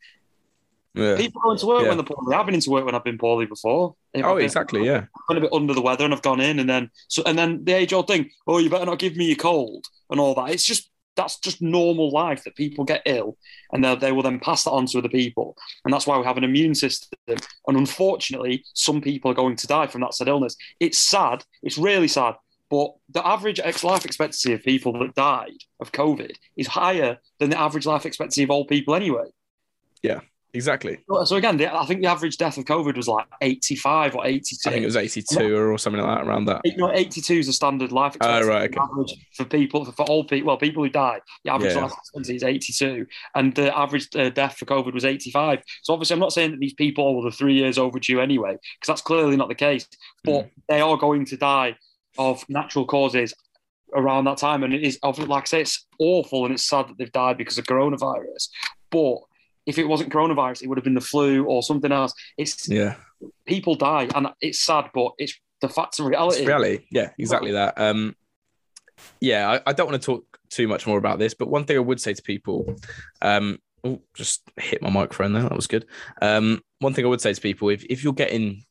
[0.93, 1.15] Yeah.
[1.15, 1.87] People go into work yeah.
[1.89, 2.35] when they're poorly.
[2.35, 3.95] I've been into work when I've been poorly before.
[4.15, 4.85] oh, exactly.
[4.85, 5.05] Yeah.
[5.15, 7.37] I've been a bit under the weather and I've gone in, and then so and
[7.37, 8.29] then the age old thing.
[8.47, 10.49] Oh, you better not give me a cold and all that.
[10.49, 13.37] It's just that's just normal life that people get ill,
[13.71, 16.37] and they will then pass that on to other people, and that's why we have
[16.37, 17.09] an immune system.
[17.27, 20.55] And unfortunately, some people are going to die from that said illness.
[20.79, 21.43] It's sad.
[21.63, 22.35] It's really sad.
[22.69, 27.59] But the average life expectancy of people that died of COVID is higher than the
[27.59, 29.25] average life expectancy of old people anyway.
[30.01, 30.21] Yeah.
[30.53, 30.99] Exactly.
[31.23, 34.69] So again, the, I think the average death of COVID was like 85 or 82.
[34.69, 36.61] I think it was 82 or, or something like that around that.
[36.77, 38.49] Know, 82 is a standard life expectancy.
[38.49, 38.79] Oh, right, okay.
[38.79, 41.83] Average for people, for, for old people, well, people who die, the average yeah.
[41.83, 43.05] life expectancy is 82.
[43.35, 45.61] And the average uh, death for COVID was 85.
[45.83, 49.01] So obviously, I'm not saying that these people are three years overdue anyway, because that's
[49.01, 49.87] clearly not the case.
[50.25, 50.51] But mm.
[50.67, 51.77] they are going to die
[52.17, 53.33] of natural causes
[53.95, 54.63] around that time.
[54.63, 57.57] And it is, like I say, it's awful and it's sad that they've died because
[57.57, 58.49] of coronavirus.
[58.89, 59.17] But
[59.65, 62.13] if it wasn't coronavirus, it would have been the flu or something else.
[62.37, 62.95] It's yeah,
[63.45, 66.39] people die, and it's sad, but it's the facts and reality.
[66.39, 67.79] It's reality, yeah, exactly that.
[67.79, 68.15] Um,
[69.19, 71.77] yeah, I, I, don't want to talk too much more about this, but one thing
[71.77, 72.75] I would say to people,
[73.21, 75.43] um, oh, just hit my microphone there.
[75.43, 75.85] That was good.
[76.21, 78.65] Um, one thing I would say to people, if if you're getting,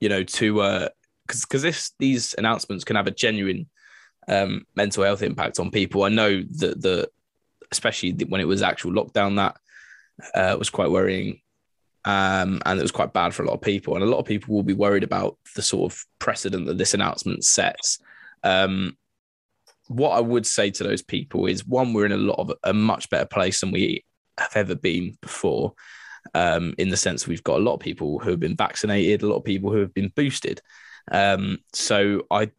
[0.00, 0.88] you know, to uh,
[1.26, 3.66] because because this these announcements can have a genuine
[4.28, 6.04] um mental health impact on people.
[6.04, 7.10] I know that the
[7.70, 9.56] especially when it was actual lockdown that
[10.34, 11.40] uh, was quite worrying.
[12.04, 13.94] Um, and it was quite bad for a lot of people.
[13.94, 16.94] And a lot of people will be worried about the sort of precedent that this
[16.94, 18.00] announcement sets.
[18.42, 18.96] Um,
[19.88, 22.72] what I would say to those people is one, we're in a lot of a
[22.72, 24.04] much better place than we
[24.38, 25.74] have ever been before.
[26.34, 29.26] Um, in the sense we've got a lot of people who have been vaccinated, a
[29.26, 30.60] lot of people who have been boosted.
[31.10, 32.50] Um, so I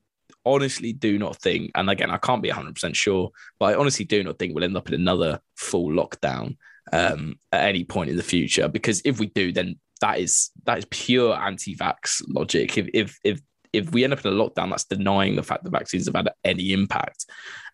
[0.45, 4.23] honestly do not think, and again, I can't be 100% sure, but I honestly do
[4.23, 6.57] not think we'll end up in another full lockdown
[6.93, 8.67] um, at any point in the future.
[8.67, 12.77] Because if we do, then that is that is pure anti-vax logic.
[12.77, 13.41] If if if
[13.73, 16.29] if we end up in a lockdown, that's denying the fact that vaccines have had
[16.43, 17.25] any impact.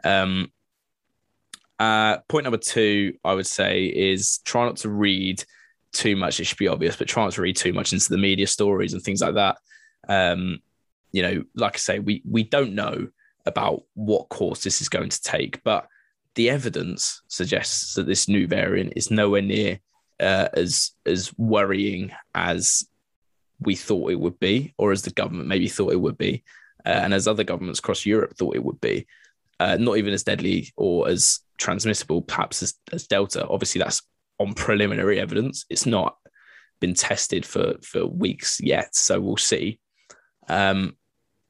[0.04, 0.52] Um,
[1.78, 5.44] uh, point number two, I would say, is try not to read
[5.92, 6.40] too much.
[6.40, 8.94] It should be obvious, but try not to read too much into the media stories
[8.94, 9.58] and things like that.
[10.08, 10.60] Um,
[11.12, 13.10] you know, like I say, we we don't know
[13.46, 15.88] about what course this is going to take, but
[16.40, 19.78] the evidence suggests that this new variant is nowhere near
[20.22, 22.88] uh, as as worrying as
[23.60, 26.46] we thought it would be, or as the government maybe thought it would be,
[26.86, 29.06] uh, and as other governments across Europe thought it would be.
[29.60, 33.46] Uh, not even as deadly or as transmissible, perhaps as, as Delta.
[33.46, 34.02] Obviously, that's
[34.40, 35.66] on preliminary evidence.
[35.70, 36.16] It's not
[36.80, 39.82] been tested for for weeks yet, so we'll see.
[40.48, 40.96] Um,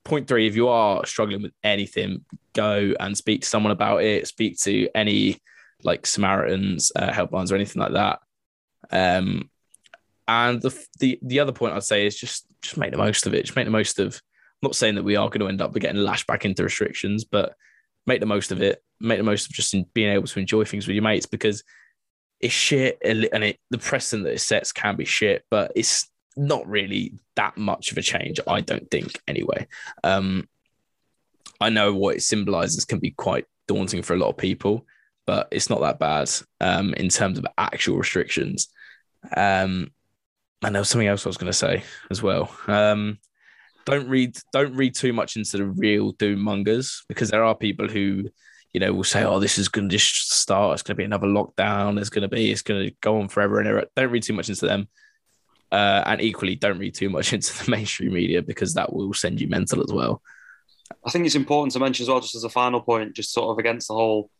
[0.03, 4.27] point three, if you are struggling with anything, go and speak to someone about it.
[4.27, 5.37] Speak to any
[5.83, 8.19] like Samaritans uh, helplines or anything like that.
[8.91, 9.49] Um,
[10.27, 13.33] and the, the the other point I'd say is just just make the most of
[13.33, 13.45] it.
[13.45, 14.21] Just make the most of.
[14.61, 17.23] I'm not saying that we are going to end up getting lashed back into restrictions,
[17.23, 17.55] but
[18.05, 18.83] make the most of it.
[18.99, 21.63] Make the most of just being able to enjoy things with your mates because
[22.41, 26.09] it's shit and it, the precedent that it sets can be shit, but it's
[26.39, 29.67] not really that much of a change, I don't think, anyway.
[30.03, 30.47] Um,
[31.59, 34.85] I know what it symbolizes can be quite daunting for a lot of people,
[35.27, 36.29] but it's not that bad
[36.61, 38.69] um, in terms of actual restrictions.
[39.35, 39.91] Um,
[40.63, 42.49] and there was something else I was going to say as well.
[42.67, 43.19] Um,
[43.85, 47.87] don't read don't read too much into the real doom mongers because there are people
[47.87, 48.29] who
[48.71, 51.05] you know will say oh this is going to just start it's going to be
[51.05, 54.11] another lockdown it's going to be it's going to go on forever and ever don't
[54.11, 54.87] read too much into them
[55.71, 59.39] uh, and equally don't read too much into the mainstream media because that will send
[59.39, 60.21] you mental as well
[61.05, 63.51] I think it's important to mention as well, just as a final point, just sort
[63.51, 64.31] of against the whole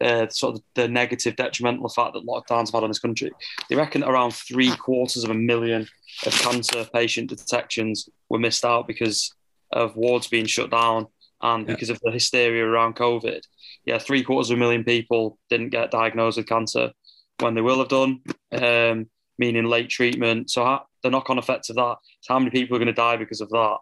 [0.00, 3.30] uh, sort of the negative, detrimental effect that lockdowns have had on this country.
[3.68, 5.86] They reckon around three quarters of a million
[6.26, 9.34] of cancer patient detections were missed out because
[9.72, 11.06] of wards being shut down
[11.42, 11.74] and Yeah.
[11.74, 13.42] because of the hysteria around COVID.
[13.84, 16.92] Yeah, three quarters of a million people didn't get diagnosed with cancer
[17.40, 18.20] when they will have done,
[18.52, 20.50] um, meaning late treatment.
[20.50, 23.16] So how, the knock-on effect of that is how many people are going to die
[23.16, 23.78] because of that.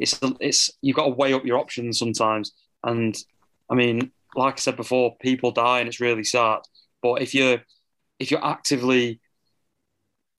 [0.00, 3.16] It's it's you've got to weigh up your options sometimes, and
[3.70, 6.60] I mean, like I said before, people die and it's really sad.
[7.02, 7.62] But if you're
[8.18, 9.20] if you're actively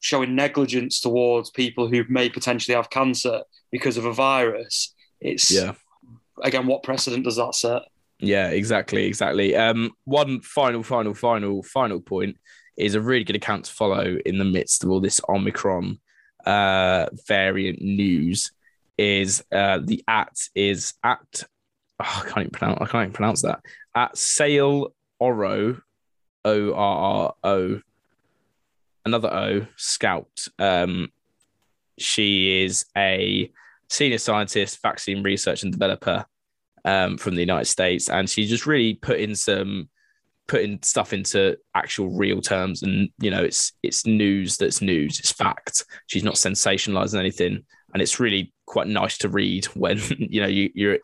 [0.01, 5.75] showing negligence towards people who may potentially have cancer because of a virus, it's yeah
[6.41, 7.83] again what precedent does that set?
[8.19, 9.55] Yeah, exactly, exactly.
[9.55, 12.37] Um, one final, final, final, final point
[12.77, 15.99] is a really good account to follow in the midst of all this Omicron
[16.45, 18.51] uh, variant news.
[18.95, 21.43] Is uh, the at is at
[21.99, 23.59] oh, I can't even pronounce I can't even pronounce that
[23.95, 25.81] at Sale Oro
[26.45, 27.81] O R R O
[29.05, 30.47] another O Scout.
[30.59, 31.11] Um,
[31.97, 33.51] she is a
[33.89, 36.25] senior scientist, vaccine research and developer
[36.85, 39.89] um, from the United States, and she just really put in some
[40.47, 45.31] putting stuff into actual real terms, and you know, it's it's news that's news, it's
[45.31, 45.85] fact.
[46.07, 50.69] She's not sensationalizing anything, and it's really quite nice to read when you know you,
[50.73, 50.99] you're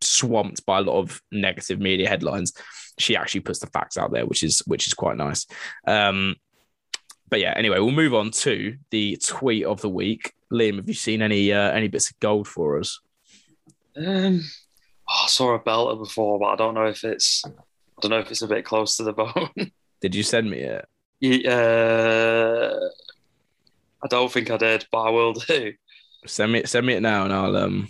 [0.00, 2.52] swamped by a lot of negative media headlines.
[2.98, 5.46] She actually puts the facts out there, which is which is quite nice.
[5.86, 6.36] Um,
[7.28, 10.32] but yeah, anyway, we'll move on to the tweet of the week.
[10.52, 13.00] Liam, have you seen any uh, any bits of gold for us?
[13.96, 14.40] Um,
[15.08, 17.42] oh, I saw a belter before, but I don't know if it's
[17.96, 19.50] I don't know if it's a bit close to the bone.
[20.00, 20.86] Did you send me it?
[21.20, 22.78] Yeah, uh,
[24.02, 25.72] I don't think I did, but I will do.
[26.26, 27.88] Send me send me it now, and I'll um.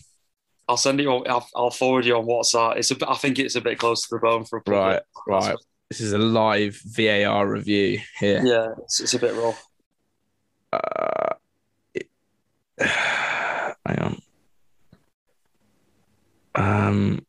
[0.68, 1.10] I'll send you.
[1.10, 2.76] On, I'll, I'll forward you on WhatsApp.
[2.76, 2.96] It's a.
[3.10, 5.56] I think it's a bit close to the bone for a public- Right, right.
[5.90, 8.42] This is a live VAR review here.
[8.44, 9.64] Yeah, it's, it's a bit rough.
[10.72, 11.34] Uh,
[11.94, 12.10] it-
[12.78, 14.20] hang on.
[16.54, 17.26] Um.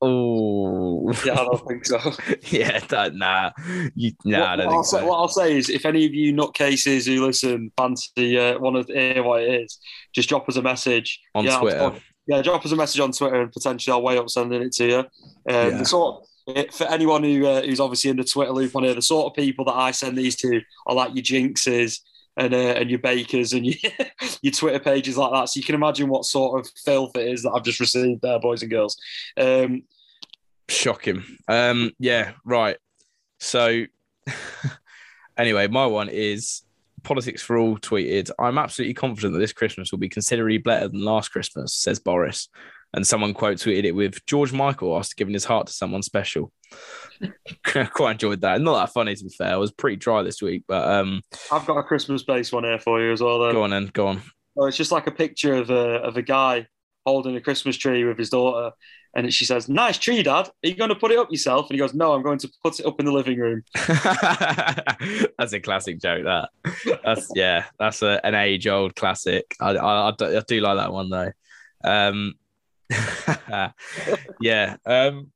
[0.00, 1.12] oh.
[1.21, 1.98] Yeah, I don't think so.
[2.50, 2.78] yeah.
[2.88, 3.50] That, nah.
[3.94, 4.52] You, nah.
[4.52, 5.06] I don't what think I'll say, so.
[5.06, 8.92] what I'll say is, if any of you nutcases who listen fancy uh, want to
[8.92, 9.78] hear what it is,
[10.14, 11.92] just drop us a message On yeah, Twitter.
[12.26, 14.86] yeah, drop us a message on Twitter, and potentially I'll weigh up sending it to
[14.86, 14.98] you.
[14.98, 15.06] Um,
[15.46, 15.70] Yeah.
[15.78, 18.94] the sort it, for anyone who uh, who's obviously in the Twitter loop on here,
[18.94, 22.00] the sort of people that I send these to are like your Jinxes
[22.36, 23.76] and uh, and your Bakers and your
[24.42, 25.48] your Twitter pages like that.
[25.48, 28.40] So you can imagine what sort of filth it is that I've just received there,
[28.40, 28.96] boys and girls.
[29.36, 29.82] Um,
[30.72, 31.22] Shocking.
[31.48, 32.76] Um, yeah, right.
[33.40, 33.84] So,
[35.36, 36.62] anyway, my one is
[37.02, 41.04] Politics for All tweeted, I'm absolutely confident that this Christmas will be considerably better than
[41.04, 42.48] last Christmas, says Boris.
[42.94, 46.52] And someone quote tweeted it with George Michael after giving his heart to someone special.
[47.64, 48.60] Quite enjoyed that.
[48.60, 49.52] Not that funny, to be fair.
[49.52, 52.78] I was pretty dry this week, but um, I've got a Christmas based one here
[52.78, 53.38] for you as well.
[53.38, 53.52] Though.
[53.52, 54.22] go on then, go on.
[54.58, 56.66] Oh, it's just like a picture of a of a guy
[57.06, 58.72] holding a Christmas tree with his daughter,
[59.14, 60.48] and she says, "Nice tree, Dad.
[60.48, 62.50] Are you going to put it up yourself?" And he goes, "No, I'm going to
[62.62, 63.62] put it up in the living room."
[65.38, 66.24] that's a classic joke.
[66.24, 66.48] That
[67.04, 69.54] that's yeah, that's a, an age old classic.
[69.60, 71.32] I, I, I, do, like that one though.
[71.84, 72.34] Um,
[74.40, 74.76] yeah.
[74.86, 75.30] Um,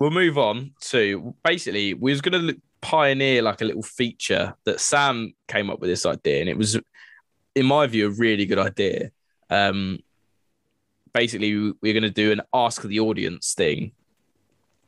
[0.00, 4.80] we'll move on to basically we was going to pioneer like a little feature that
[4.80, 6.78] Sam came up with this idea, and it was,
[7.54, 9.10] in my view, a really good idea.
[9.50, 10.00] Um,
[11.14, 13.92] basically, we- we're going to do an ask the audience thing,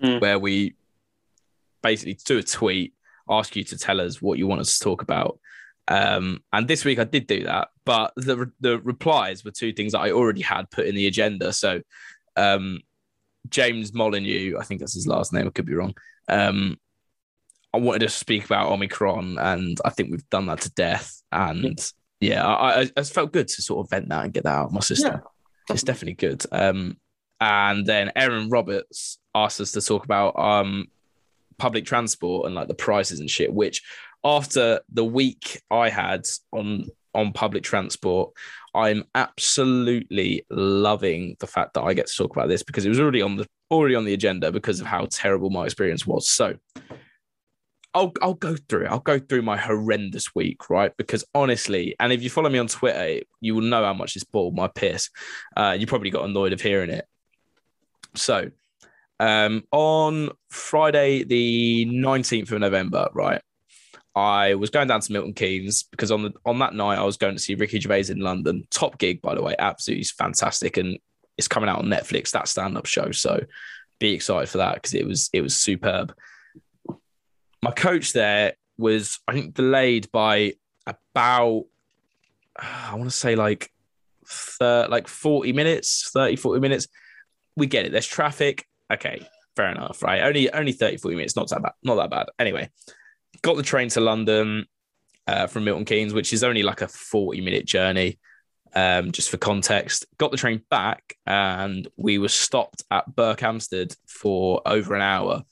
[0.03, 0.21] Mm.
[0.21, 0.75] where we
[1.83, 2.93] basically do a tweet,
[3.31, 5.39] ask you to tell us what you want us to talk about.
[5.89, 9.93] Um, and this week I did do that, but the the replies were two things
[9.93, 11.53] that I already had put in the agenda.
[11.53, 11.81] So
[12.37, 12.81] um,
[13.49, 15.95] James Molyneux, I think that's his last name, I could be wrong.
[16.29, 16.79] Um,
[17.73, 21.23] I wanted to speak about Omicron, and I think we've done that to death.
[21.33, 21.79] And
[22.21, 24.67] yeah, I, I, I felt good to sort of vent that and get that out
[24.67, 25.21] of my system.
[25.71, 26.45] It's definitely good.
[26.53, 26.97] Um,
[27.41, 30.87] and then Aaron Roberts asked us to talk about um,
[31.59, 33.53] public transport and like the prices and shit.
[33.53, 33.83] Which,
[34.25, 38.33] after the week I had on on public transport,
[38.75, 43.01] I'm absolutely loving the fact that I get to talk about this because it was
[43.01, 46.29] already on the already on the agenda because of how terrible my experience was.
[46.29, 46.57] So,
[47.97, 48.87] I'll I'll go through.
[48.87, 50.95] I'll go through my horrendous week, right?
[50.99, 54.23] Because honestly, and if you follow me on Twitter, you will know how much this
[54.23, 55.09] ball my piss.
[55.57, 57.07] Uh, you probably got annoyed of hearing it.
[58.15, 58.51] So,
[59.19, 63.41] um, on Friday, the 19th of November, right?
[64.15, 67.17] I was going down to Milton Keynes because on the on that night I was
[67.17, 68.67] going to see Ricky Gervais in London.
[68.71, 70.99] Top gig, by the way, absolutely fantastic, and
[71.39, 72.31] it's coming out on Netflix.
[72.33, 73.41] That stand up show, so
[73.99, 76.15] be excited for that because it was it was superb.
[77.62, 80.55] My coach there was I think delayed by
[80.87, 81.64] about
[82.57, 83.71] I want to say like
[84.27, 86.88] thir- like 40 minutes, 30, 40 minutes.
[87.57, 87.92] We get it.
[87.92, 88.66] There's traffic.
[88.92, 90.23] Okay, fair enough, right?
[90.23, 91.73] Only only 30, 40 minutes, not that bad.
[91.83, 92.27] Not that bad.
[92.38, 92.71] Anyway,
[93.42, 94.66] got the train to London
[95.27, 98.19] uh, from Milton Keynes, which is only like a 40 minute journey.
[98.75, 104.61] Um, just for context, got the train back and we were stopped at Berkhamsted for
[104.66, 105.45] over an hour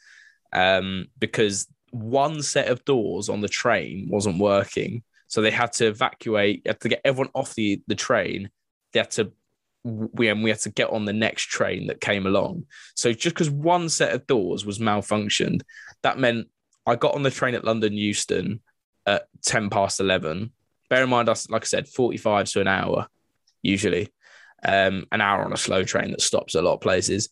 [0.53, 5.05] um, because one set of doors on the train wasn't working.
[5.29, 8.51] So they had to evacuate, had to get everyone off the, the train.
[8.93, 9.33] They had to
[9.85, 12.65] we and we had to get on the next train that came along.
[12.97, 15.61] So just because one set of doors was malfunctioned,
[16.03, 16.49] that meant
[16.87, 18.61] I got on the train at London Euston
[19.07, 20.53] at 10 past 11.
[20.89, 23.09] Bear in mind, like I said, 45 to an hour
[23.63, 24.09] usually,
[24.65, 27.29] um, an hour on a slow train that stops a lot of places.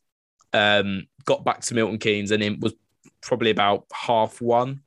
[0.52, 2.74] Um, got back to Milton Keynes and it was
[3.22, 4.80] probably about half one,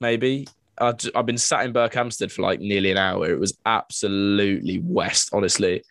[0.00, 0.46] maybe.
[0.78, 3.30] i have been sat in Berkhamsted for like nearly an hour.
[3.30, 5.82] It was absolutely west, honestly.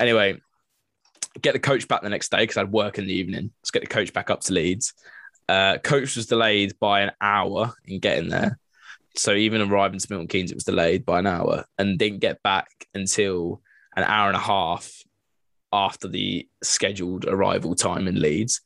[0.00, 0.40] Anyway,
[1.40, 3.52] get the coach back the next day because I'd work in the evening.
[3.62, 4.94] Let's get the coach back up to Leeds.
[5.48, 8.58] Uh, coach was delayed by an hour in getting there.
[9.14, 12.42] So even arriving to Milton Keynes, it was delayed by an hour and didn't get
[12.42, 13.62] back until
[13.96, 15.02] an hour and a half
[15.72, 18.60] after the scheduled arrival time in Leeds.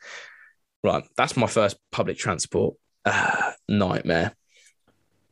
[0.83, 4.35] Right, that's my first public transport uh, nightmare.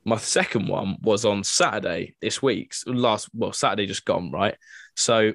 [0.04, 4.56] My second one was on Saturday this week's last well Saturday just gone, right?
[4.96, 5.32] So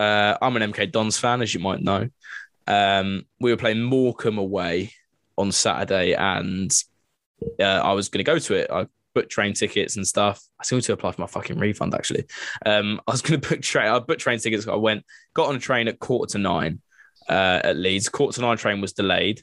[0.00, 2.08] uh, I'm an MK Dons fan, as you might know.
[2.66, 4.92] Um, we were playing Morecambe away
[5.38, 6.72] on Saturday, and
[7.60, 8.70] uh, I was going to go to it.
[8.70, 10.42] I booked train tickets and stuff.
[10.60, 11.94] I still need to apply for my fucking refund.
[11.94, 12.24] Actually,
[12.64, 13.88] um, I was going to book train.
[13.88, 14.66] I booked train tickets.
[14.66, 15.04] I went,
[15.34, 16.80] got on a train at quarter to nine
[17.28, 18.08] uh, at Leeds.
[18.08, 19.42] Quarter to nine train was delayed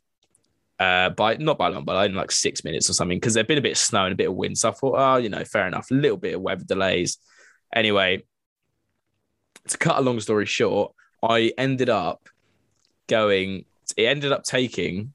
[0.80, 3.58] uh, by not by long, but only like six minutes or something because there'd been
[3.58, 4.58] a bit of snow and a bit of wind.
[4.58, 5.92] So I thought, oh, you know, fair enough.
[5.92, 7.18] A little bit of weather delays.
[7.74, 8.24] Anyway,
[9.68, 12.28] to cut a long story short, I ended up
[13.08, 13.66] going.
[13.96, 15.14] It ended up taking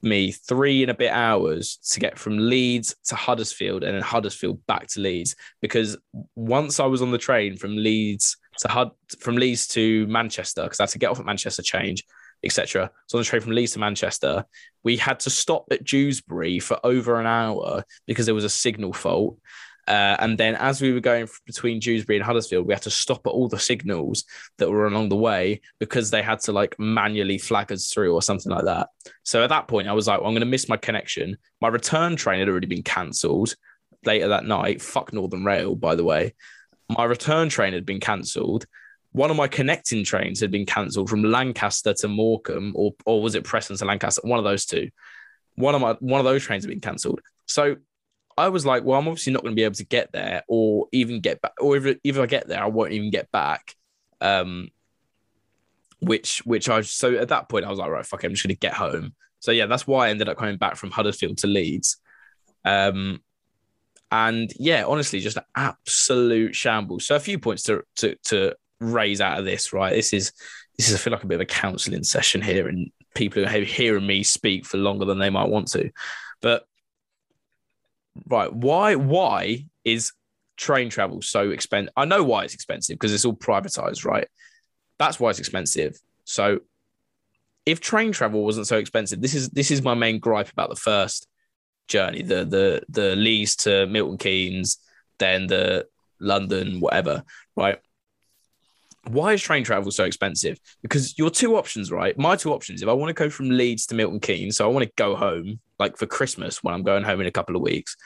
[0.00, 4.64] me three and a bit hours to get from Leeds to Huddersfield and then Huddersfield
[4.66, 5.96] back to Leeds because
[6.36, 8.90] once I was on the train from Leeds to Hud
[9.20, 12.04] from Leeds to Manchester because I had to get off at Manchester, change,
[12.44, 12.90] etc.
[13.06, 14.44] So on the train from Leeds to Manchester,
[14.84, 18.92] we had to stop at Dewsbury for over an hour because there was a signal
[18.92, 19.38] fault.
[19.86, 23.26] Uh, and then as we were going between Dewsbury and Huddersfield, we had to stop
[23.26, 24.24] at all the signals
[24.58, 28.20] that were along the way because they had to like manually flag us through or
[28.20, 28.88] something like that.
[29.22, 31.38] So at that point, I was like, well, I'm going to miss my connection.
[31.62, 33.54] My return train had already been cancelled
[34.04, 34.82] later that night.
[34.82, 36.34] Fuck Northern Rail, by the way.
[36.96, 38.66] My return train had been cancelled.
[39.12, 43.34] One of my connecting trains had been cancelled from Lancaster to Morecambe, or or was
[43.34, 44.20] it Preston to Lancaster?
[44.24, 44.90] One of those two.
[45.54, 47.20] One of my one of those trains had been cancelled.
[47.46, 47.76] So
[48.38, 50.86] I was like, well, I'm obviously not going to be able to get there or
[50.92, 53.74] even get back, or if, if I get there, I won't even get back.
[54.20, 54.68] Um,
[56.00, 58.44] which, which I, so at that point, I was like, right, fuck it, I'm just
[58.44, 59.14] going to get home.
[59.40, 61.96] So yeah, that's why I ended up coming back from Huddersfield to Leeds.
[62.64, 63.20] Um,
[64.10, 67.06] and yeah, honestly, just an absolute shambles.
[67.06, 69.94] So a few points to, to, to raise out of this, right?
[69.94, 70.32] This is,
[70.76, 73.48] this is, I feel like a bit of a counseling session here and people are
[73.48, 75.90] hearing me speak for longer than they might want to.
[76.40, 76.64] But
[78.26, 80.12] right, why why is
[80.56, 81.92] train travel so expensive?
[81.96, 84.28] I know why it's expensive because it's all privatized, right?
[84.98, 85.98] That's why it's expensive.
[86.24, 86.60] So
[87.66, 90.76] if train travel wasn't so expensive, this is this is my main gripe about the
[90.76, 91.26] first
[91.88, 94.78] journey, the the the Leeds to Milton Keynes,
[95.18, 95.86] then the
[96.20, 97.24] London, whatever,
[97.56, 97.78] right?
[99.06, 100.58] Why is train travel so expensive?
[100.82, 102.18] Because your two options, right?
[102.18, 104.72] My two options, if I want to go from Leeds to Milton Keynes, so I
[104.72, 107.62] want to go home like for Christmas when I'm going home in a couple of
[107.62, 107.96] weeks,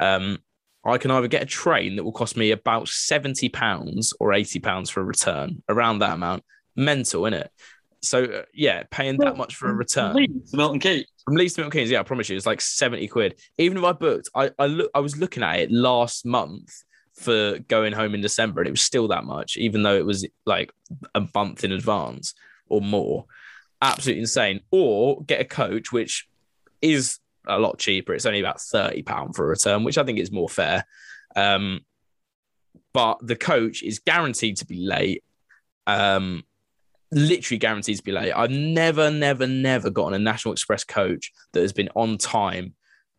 [0.00, 0.38] um,
[0.84, 4.58] I can either get a train that will cost me about seventy pounds or eighty
[4.58, 6.42] pounds for a return, around that amount.
[6.74, 7.50] Mental, isn't it?
[8.02, 10.14] So uh, yeah, paying that much for a return.
[10.14, 11.06] Leeds to Milton Keynes.
[11.24, 13.38] From Leeds to Milton Keynes, yeah, I promise you, it's like seventy quid.
[13.58, 16.72] Even if I booked, I I look, I was looking at it last month
[17.14, 20.26] for going home in December, and it was still that much, even though it was
[20.46, 20.72] like
[21.14, 22.34] a month in advance
[22.68, 23.26] or more.
[23.82, 24.60] Absolutely insane.
[24.70, 26.28] Or get a coach, which
[26.80, 28.14] is a lot cheaper.
[28.14, 30.86] It's only about thirty pound for a return, which I think is more fair.
[31.36, 31.80] Um,
[32.92, 35.22] but the coach is guaranteed to be late.
[35.86, 36.44] Um,
[37.12, 38.32] literally guaranteed to be late.
[38.32, 42.74] I've never, never, never gotten a National Express coach that has been on time.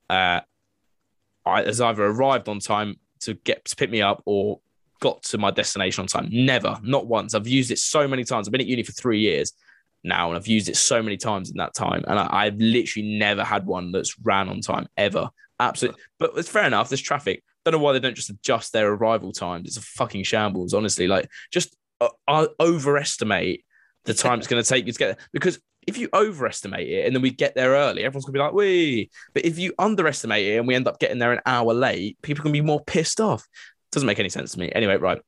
[0.10, 0.42] Uh,
[1.46, 4.60] I, has either arrived on time to get to pick me up or
[5.00, 6.30] got to my destination on time.
[6.32, 7.34] Never, not once.
[7.34, 8.48] I've used it so many times.
[8.48, 9.54] I've been at uni for three years
[10.04, 13.18] now, and I've used it so many times in that time, and I, have literally
[13.18, 15.30] never had one that's ran on time ever.
[15.60, 16.90] Absolutely, but it's fair enough.
[16.90, 17.44] There's traffic.
[17.64, 19.68] Don't know why they don't just adjust their arrival times.
[19.68, 21.08] It's a fucking shambles, honestly.
[21.08, 23.64] Like, just uh, I overestimate
[24.06, 27.06] the time it's going to take you to get there because if you overestimate it
[27.06, 30.46] and then we get there early, everyone's gonna be like, "We." But if you underestimate
[30.46, 33.20] it and we end up getting there an hour late, people can be more pissed
[33.20, 33.48] off.
[33.92, 34.72] Doesn't make any sense to me.
[34.74, 35.20] Anyway, right.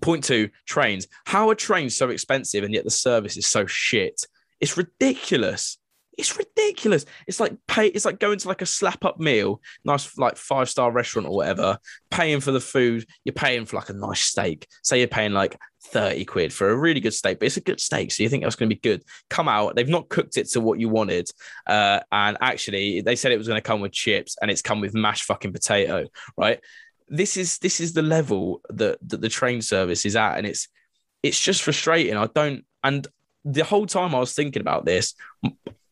[0.00, 1.08] Point two: trains.
[1.24, 4.26] How are trains so expensive and yet the service is so shit?
[4.60, 5.78] It's ridiculous.
[6.16, 7.04] It's ridiculous.
[7.26, 7.88] It's like pay.
[7.88, 11.36] It's like going to like a slap up meal, nice like five star restaurant or
[11.36, 11.78] whatever.
[12.10, 14.66] Paying for the food, you're paying for like a nice steak.
[14.82, 17.80] Say you're paying like 30 quid for a really good steak, but it's a good
[17.80, 18.12] steak.
[18.12, 19.02] So you think that's going to be good.
[19.28, 21.28] Come out, they've not cooked it to what you wanted.
[21.66, 24.80] Uh, and actually, they said it was going to come with chips and it's come
[24.80, 26.06] with mashed fucking potato,
[26.36, 26.60] right?
[27.08, 30.38] This is this is the level that, that the train service is at.
[30.38, 30.68] And it's
[31.22, 32.16] it's just frustrating.
[32.16, 33.06] I don't and
[33.44, 35.14] the whole time I was thinking about this,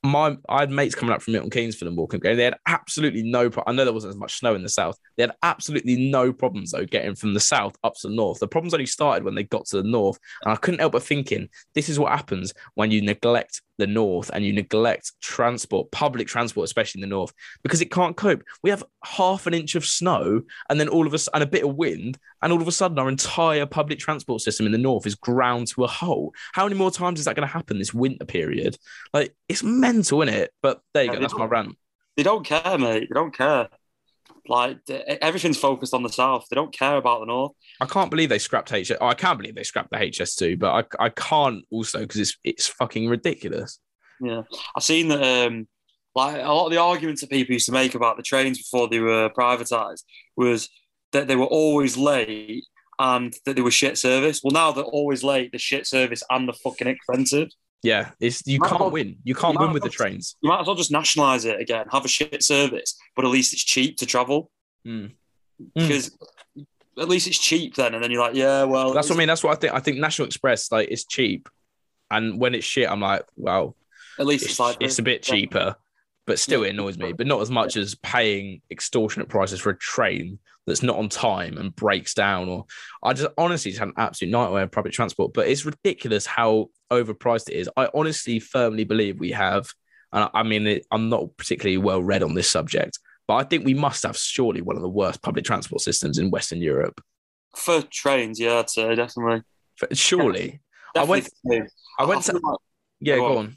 [0.04, 2.36] my I had mates coming up from Milton Keynes for the Morecambe game.
[2.36, 3.48] They had absolutely no.
[3.50, 4.98] Pro- I know there wasn't as much snow in the south.
[5.16, 8.38] They had absolutely no problems though getting from the south up to the north.
[8.38, 11.02] The problems only started when they got to the north, and I couldn't help but
[11.02, 16.26] thinking this is what happens when you neglect the north and you neglect transport, public
[16.28, 18.42] transport, especially in the north, because it can't cope.
[18.62, 21.64] We have half an inch of snow and then all of us and a bit
[21.64, 25.06] of wind, and all of a sudden our entire public transport system in the north
[25.06, 26.34] is ground to a halt.
[26.52, 28.76] How many more times is that going to happen this winter period?
[29.12, 30.50] Like it's mental, isn't it?
[30.62, 31.20] But there you yeah, go.
[31.22, 31.76] That's my rant.
[32.16, 33.08] They don't care, mate.
[33.08, 33.68] They don't care.
[34.46, 36.46] Like everything's focused on the south.
[36.50, 37.52] They don't care about the north.
[37.80, 38.92] I can't believe they scrapped HS.
[39.00, 42.36] Oh, I can't believe they scrapped the HS2, but I, I can't also because it's
[42.44, 43.78] it's fucking ridiculous.
[44.20, 44.42] Yeah,
[44.76, 45.46] I've seen that.
[45.46, 45.66] Um,
[46.14, 48.88] like a lot of the arguments that people used to make about the trains before
[48.88, 50.04] they were privatized
[50.36, 50.68] was
[51.12, 52.64] that they were always late
[52.98, 54.40] and that they were shit service.
[54.42, 57.48] Well, now they're always late, the shit service and the fucking expensive.
[57.84, 59.18] Yeah, it's you, you can't well, win.
[59.24, 60.36] You can't you win with the trains.
[60.40, 63.52] You might as well just nationalize it again, have a shit service, but at least
[63.52, 64.50] it's cheap to travel.
[64.86, 65.12] Mm.
[65.74, 66.16] Because
[66.56, 66.64] mm.
[66.98, 69.28] at least it's cheap then, and then you're like, yeah, well, that's what I mean.
[69.28, 69.74] That's what I think.
[69.74, 71.46] I think National Express like it's cheap,
[72.10, 73.76] and when it's shit, I'm like, well,
[74.18, 75.76] at least it's, it's like it's a bit cheaper,
[76.26, 77.12] but still it annoys me.
[77.12, 81.58] But not as much as paying extortionate prices for a train that's not on time
[81.58, 82.48] and breaks down.
[82.48, 82.64] Or
[83.02, 85.34] I just honestly just had an absolute nightmare of public transport.
[85.34, 86.70] But it's ridiculous how
[87.02, 87.70] overpriced it is.
[87.76, 89.68] I honestly firmly believe we have,
[90.12, 93.74] and I mean, I'm not particularly well read on this subject, but I think we
[93.74, 97.00] must have surely one of the worst public transport systems in Western Europe.
[97.56, 99.42] For trains, yeah, I'd say definitely.
[99.76, 100.60] For, surely,
[100.94, 101.28] yeah, I went.
[101.98, 102.38] I went I to.
[102.38, 102.58] Like,
[103.00, 103.36] yeah, go on.
[103.36, 103.56] on.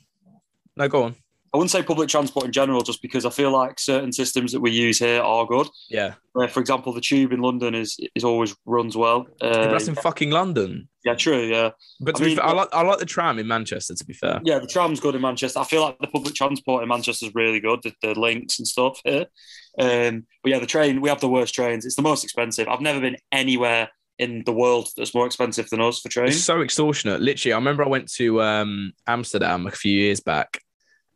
[0.76, 1.16] No, go on.
[1.54, 4.60] I wouldn't say public transport in general, just because I feel like certain systems that
[4.60, 5.68] we use here are good.
[5.90, 6.16] Yeah.
[6.36, 9.26] Uh, for example, the tube in London is is always runs well.
[9.42, 10.90] Uh, that's in fucking London.
[11.08, 11.46] Yeah, true.
[11.46, 11.70] Yeah.
[12.02, 13.96] But I, mean, fair, I like I like the tram in Manchester.
[13.96, 14.42] To be fair.
[14.44, 15.60] Yeah, the tram's good in Manchester.
[15.60, 17.80] I feel like the public transport in Manchester is really good.
[17.82, 19.28] The, the links and stuff here.
[19.80, 21.86] Um, but yeah, the train we have the worst trains.
[21.86, 22.68] It's the most expensive.
[22.68, 23.90] I've never been anywhere
[24.20, 26.36] in the world that's more expensive than us for trains.
[26.36, 27.22] It's so extortionate.
[27.22, 30.62] Literally, I remember I went to um, Amsterdam a few years back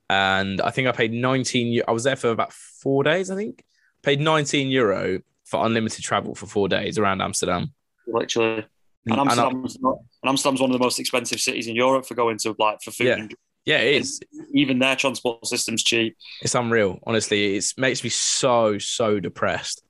[0.10, 1.82] and I think I paid 19.
[1.88, 3.32] I was there for about four days.
[3.32, 3.64] I think
[4.04, 7.74] paid 19 euro for unlimited travel for four days around Amsterdam.
[8.08, 8.66] Literally,
[9.06, 12.38] and Amsterdam's, and, and Amsterdam's one of the most expensive cities in Europe for going
[12.40, 13.08] to like for food.
[13.08, 13.16] Yeah.
[13.16, 13.36] And,
[13.66, 14.20] yeah, it is.
[14.54, 16.18] Even their transport system's cheap.
[16.42, 17.00] It's unreal.
[17.06, 19.84] Honestly, it makes me so so depressed.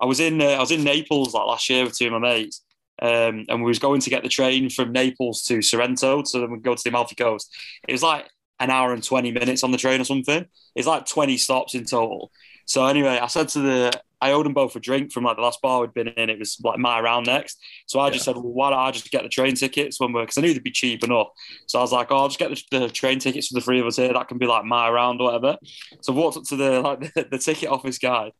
[0.00, 2.18] I was in uh, I was in Naples like last year with two of my
[2.18, 2.62] mates,
[3.00, 6.50] um, and we was going to get the train from Naples to Sorrento, so then
[6.50, 7.54] we go to the Amalfi Coast.
[7.86, 8.28] It was like
[8.60, 10.46] an hour and 20 minutes on the train or something.
[10.74, 12.30] It's like 20 stops in total.
[12.64, 13.92] So anyway, I said to the,
[14.22, 16.30] I owed them both a drink from like the last bar we'd been in.
[16.30, 17.58] It was like my round next.
[17.86, 20.22] So I just said, well, why don't I just get the train tickets when we're,
[20.22, 21.28] because I knew they'd be cheap enough.
[21.66, 23.80] So I was like, oh, I'll just get the, the, train tickets for the three
[23.80, 24.12] of us here.
[24.12, 25.58] That can be like my round or whatever.
[26.02, 28.30] So I walked up to the, like the, the ticket office guy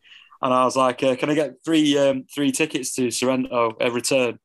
[0.41, 3.91] and I was like, uh, can I get three, um, three tickets to Sorrento a
[3.91, 4.39] return?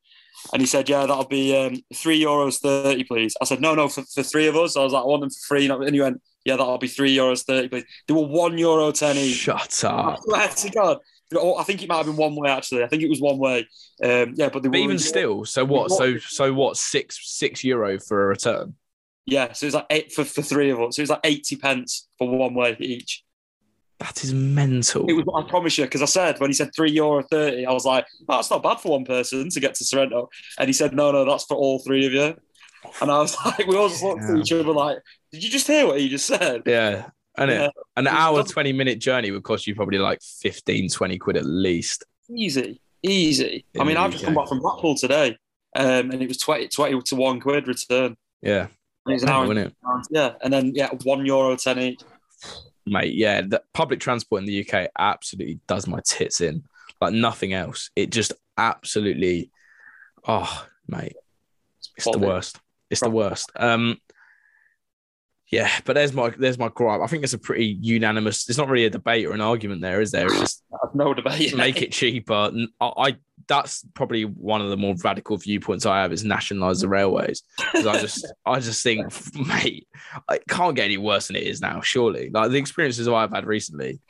[0.52, 3.88] And he said, "Yeah, that'll be um, three euros thirty, please." I said, "No, no,
[3.88, 6.00] for, for three of us." I was like, "I want them for free." And he
[6.00, 9.34] went, "Yeah, that'll be three euros thirty, please." They were one euro ten each.
[9.36, 10.20] Shut up!
[10.20, 10.98] I swear to God.
[11.36, 12.84] I think it might have been one way actually.
[12.84, 13.68] I think it was one way.
[14.02, 15.90] Um, yeah, but, they but even still, so what?
[15.90, 16.76] So so what?
[16.76, 18.74] Six six euro for a return?
[19.26, 20.96] Yeah, so it was like eight for, for three of us.
[20.96, 23.24] So it was like eighty pence for one way each.
[23.98, 25.06] That is mental.
[25.08, 27.72] It was, I promise you, because I said when he said three euro thirty, I
[27.72, 30.72] was like, oh, "That's not bad for one person to get to Sorrento." And he
[30.72, 32.36] said, "No, no, that's for all three of you."
[33.02, 34.98] And I was like, we all just looked at each other like,
[35.32, 37.10] "Did you just hear what he just said?" Yeah.
[37.38, 37.68] And Yeah.
[37.96, 42.04] an hour, 20 minute journey would cost you probably like 15, 20 quid at least.
[42.34, 43.64] Easy, easy.
[43.74, 45.36] In I mean, I've just come back from Blackpool today,
[45.76, 48.16] um, and it was 20, 20 to one quid return.
[48.42, 48.66] Yeah.
[49.06, 49.76] It was an hour, Wouldn't it?
[49.82, 52.00] and, yeah, and then yeah, one euro ten each.
[52.84, 53.40] Mate, yeah.
[53.42, 56.64] The public transport in the UK absolutely does my tits in.
[57.00, 57.90] Like nothing else.
[57.96, 59.50] It just absolutely,
[60.26, 61.14] oh, mate,
[61.96, 62.58] it's the worst.
[62.90, 63.50] It's the worst.
[63.56, 63.98] Um,
[65.50, 67.00] yeah, but there's my there's my gripe.
[67.00, 68.48] I think it's a pretty unanimous.
[68.48, 70.26] It's not really a debate or an argument there, is there?
[70.26, 70.62] It's just
[70.94, 71.56] no debate.
[71.56, 72.50] make it cheaper.
[72.80, 77.42] I that's probably one of the more radical viewpoints I have is nationalize the railways.
[77.72, 79.06] 'Cause I just I just think,
[79.48, 79.88] mate,
[80.30, 81.80] it can't get any worse than it is now.
[81.80, 84.00] Surely, like the experiences I've had recently,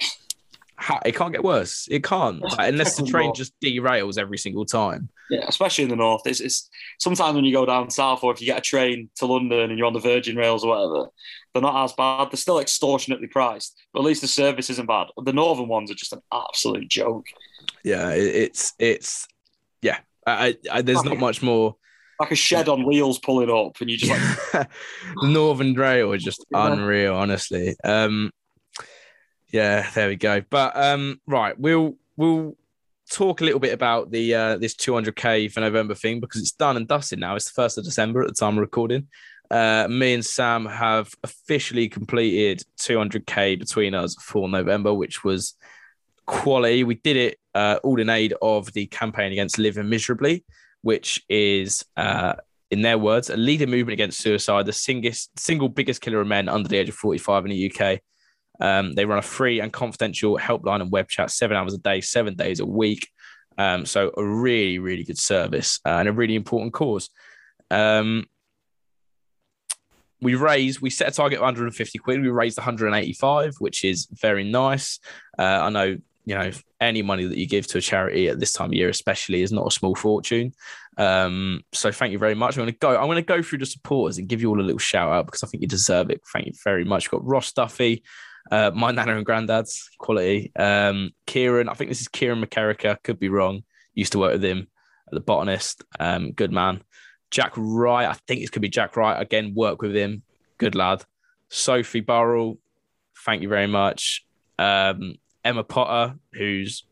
[0.78, 1.88] how, it can't get worse.
[1.90, 5.08] It can't Like, unless the train just derails every single time.
[5.28, 6.22] Yeah, especially in the north.
[6.24, 6.70] It's, it's
[7.00, 9.76] sometimes when you go down south, or if you get a train to London and
[9.76, 11.10] you're on the Virgin Rails or whatever,
[11.52, 12.30] they're not as bad.
[12.30, 15.08] They're still extortionately priced, but at least the service isn't bad.
[15.16, 17.26] The northern ones are just an absolute joke.
[17.82, 19.26] Yeah, it, it's it's
[19.82, 19.98] yeah.
[20.26, 21.74] I, I, there's not much more.
[22.20, 24.68] Like a shed on wheels pulling up, and you just like,
[25.22, 27.76] the Northern Rail is just unreal, honestly.
[27.84, 28.30] Um,
[29.50, 30.42] yeah, there we go.
[30.48, 32.56] But um, right, we'll we'll
[33.10, 36.76] talk a little bit about the uh, this 200k for November thing because it's done
[36.76, 37.36] and dusted now.
[37.36, 39.08] It's the first of December at the time of recording.
[39.50, 45.54] Uh, me and Sam have officially completed 200k between us for November, which was
[46.26, 46.84] quality.
[46.84, 50.44] We did it uh, all in aid of the campaign against living miserably,
[50.82, 52.34] which is, uh,
[52.70, 56.50] in their words, a leading movement against suicide, the singest, single biggest killer of men
[56.50, 58.00] under the age of 45 in the UK.
[58.60, 62.00] Um, they run a free and confidential helpline and web chat seven hours a day,
[62.00, 63.08] seven days a week.
[63.56, 67.10] Um, so a really, really good service uh, and a really important cause.
[67.70, 68.26] Um,
[70.20, 72.20] we raised, we set a target of 150 quid.
[72.20, 74.98] We raised 185, which is very nice.
[75.38, 76.50] Uh, I know, you know,
[76.80, 79.52] any money that you give to a charity at this time of year, especially, is
[79.52, 80.52] not a small fortune.
[80.96, 82.56] Um, so thank you very much.
[82.56, 82.96] I'm going to go.
[82.96, 85.26] I'm going to go through the supporters and give you all a little shout out
[85.26, 86.20] because I think you deserve it.
[86.32, 87.10] Thank you very much.
[87.10, 88.02] We've got Ross Duffy,
[88.50, 90.52] uh, my nana and granddad's quality.
[90.56, 93.02] Um, Kieran, I think this is Kieran McCarricker.
[93.02, 93.62] Could be wrong.
[93.94, 94.68] Used to work with him
[95.06, 95.84] at the botanist.
[95.98, 96.82] Um, good man.
[97.30, 99.20] Jack Wright, I think it could be Jack Wright.
[99.20, 100.22] Again, work with him.
[100.56, 101.04] Good lad.
[101.50, 102.58] Sophie Burrell,
[103.24, 104.24] thank you very much.
[104.58, 106.84] Um, Emma Potter, who's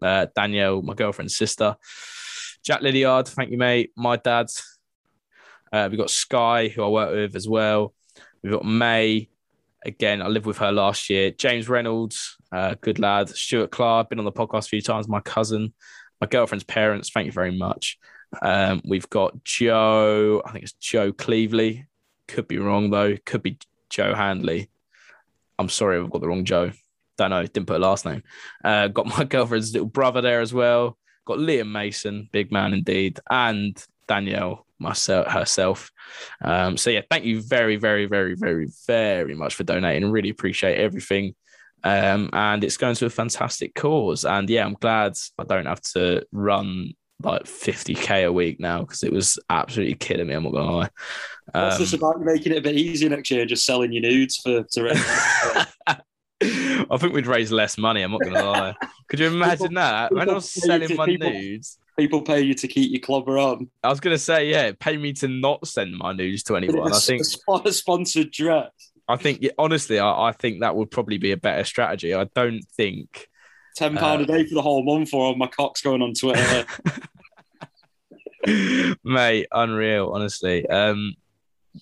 [0.00, 1.76] uh, Danielle, my girlfriend's sister.
[2.64, 3.92] Jack Lydiard, thank you, mate.
[3.96, 4.46] My dad.
[5.72, 7.94] Uh, we've got Sky, who I work with as well.
[8.42, 9.28] We've got May.
[9.84, 11.30] Again, I lived with her last year.
[11.30, 13.28] James Reynolds, uh, good lad.
[13.28, 15.08] Stuart Clark, been on the podcast a few times.
[15.08, 15.74] My cousin,
[16.20, 17.98] my girlfriend's parents, thank you very much.
[18.40, 21.86] Um, we've got Joe, I think it's Joe Cleveley.
[22.28, 23.16] Could be wrong though.
[23.26, 23.58] Could be
[23.90, 24.70] Joe Handley.
[25.58, 26.72] I'm sorry, I've got the wrong Joe.
[27.18, 27.42] Don't know.
[27.42, 28.22] Didn't put a last name.
[28.64, 30.96] Uh, got my girlfriend's little brother there as well.
[31.24, 35.90] Got Liam Mason, big man indeed, and Danielle myself herself.
[36.42, 40.10] Um, so yeah, thank you very, very, very, very, very much for donating.
[40.10, 41.34] Really appreciate everything.
[41.84, 44.24] Um, and it's going to a fantastic cause.
[44.24, 49.02] And yeah, I'm glad I don't have to run like 50k a week now because
[49.02, 50.34] it was absolutely killing me.
[50.34, 50.90] I'm not gonna lie.
[51.52, 54.36] what's Um, this about making it a bit easier next year, just selling your nudes
[54.36, 54.90] for to
[56.44, 58.02] I think we'd raise less money.
[58.02, 58.74] I'm not gonna lie.
[59.08, 60.12] Could you imagine that?
[60.12, 63.38] When I was people- selling my people- nudes, people pay you to keep your clobber
[63.38, 63.70] on.
[63.82, 66.92] I was gonna say, yeah, pay me to not send my news to anyone.
[66.92, 68.70] I think, a, sponsored dress.
[69.08, 72.14] I think, honestly, I, I think that would probably be a better strategy.
[72.14, 73.28] I don't think.
[73.76, 76.14] Ten pound Uh, a day for the whole month, or all my cock's going on
[76.14, 76.66] Twitter.
[79.04, 80.66] Mate, unreal, honestly.
[80.66, 81.14] Um,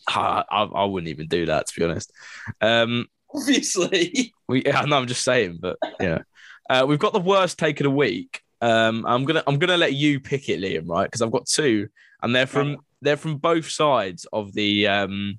[0.08, 2.12] I, I, I wouldn't even do that to be honest.
[2.60, 6.22] Um, Obviously, we, yeah, no, I'm just saying, but yeah,
[6.68, 8.42] uh, we've got the worst take of the week.
[8.60, 11.04] Um, I'm gonna, I'm gonna let you pick it, Liam, right?
[11.04, 11.88] Because I've got two,
[12.22, 15.38] and they're from, they're from both sides of the, um,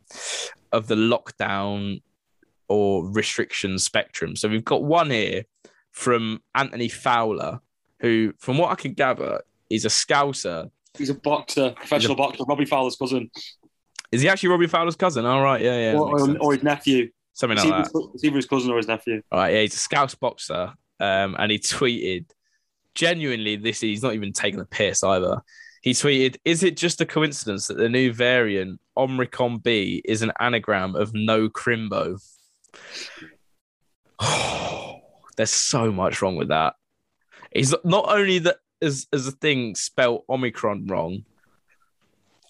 [0.71, 2.01] of the lockdown
[2.67, 4.35] or restriction spectrum.
[4.35, 5.43] So we've got one here
[5.91, 7.59] from Anthony Fowler,
[7.99, 12.43] who, from what I can gather, is a Scouser he's a boxer, professional boxer.
[12.47, 13.29] Robbie Fowler's cousin,
[14.11, 15.25] Is he actually Robbie Fowler's cousin?
[15.25, 17.09] All right, yeah, yeah, or, or, or his nephew.
[17.33, 18.09] something It's like either, that.
[18.13, 19.21] it's either his cousin or his nephew.
[19.31, 22.25] All right, yeah, he's a Scouse boxer, um, and he tweeted,
[22.95, 25.41] genuinely, this he's not even taking the piss either.
[25.81, 30.31] He tweeted, "Is it just a coincidence that the new variant Omicron B is an
[30.39, 32.19] anagram of no crimbo?"
[35.37, 36.75] there's so much wrong with that.
[37.51, 41.23] It's not only that as as a thing spelled Omicron wrong.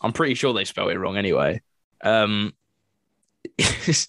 [0.01, 1.61] I'm pretty sure they spell it wrong anyway.
[2.03, 2.53] Um,
[3.57, 4.07] it's,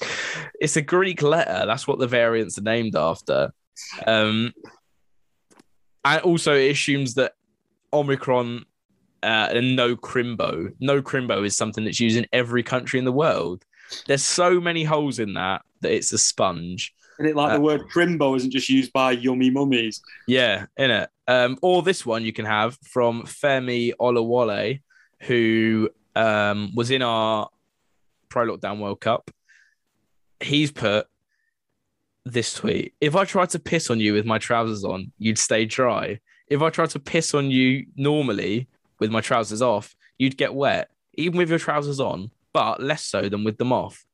[0.58, 1.66] it's a Greek letter.
[1.66, 3.52] That's what the variants are named after.
[4.06, 4.52] Um,
[6.04, 7.34] and also it assumes that
[7.92, 8.64] Omicron
[9.22, 10.72] uh, and no crimbo.
[10.80, 13.64] No crimbo is something that's used in every country in the world.
[14.06, 16.94] There's so many holes in that that it's a sponge.
[17.18, 20.00] And it like Uh, the word crimbo isn't just used by yummy mummies.
[20.26, 21.10] Yeah, in it.
[21.28, 24.80] Um, or this one you can have from Femi Olawale,
[25.20, 27.48] who um, was in our
[28.28, 29.30] Pro Lockdown World Cup.
[30.40, 31.06] He's put
[32.24, 35.64] this tweet: If I tried to piss on you with my trousers on, you'd stay
[35.64, 36.20] dry.
[36.48, 38.68] If I tried to piss on you normally
[38.98, 43.28] with my trousers off, you'd get wet, even with your trousers on, but less so
[43.28, 44.04] than with them off.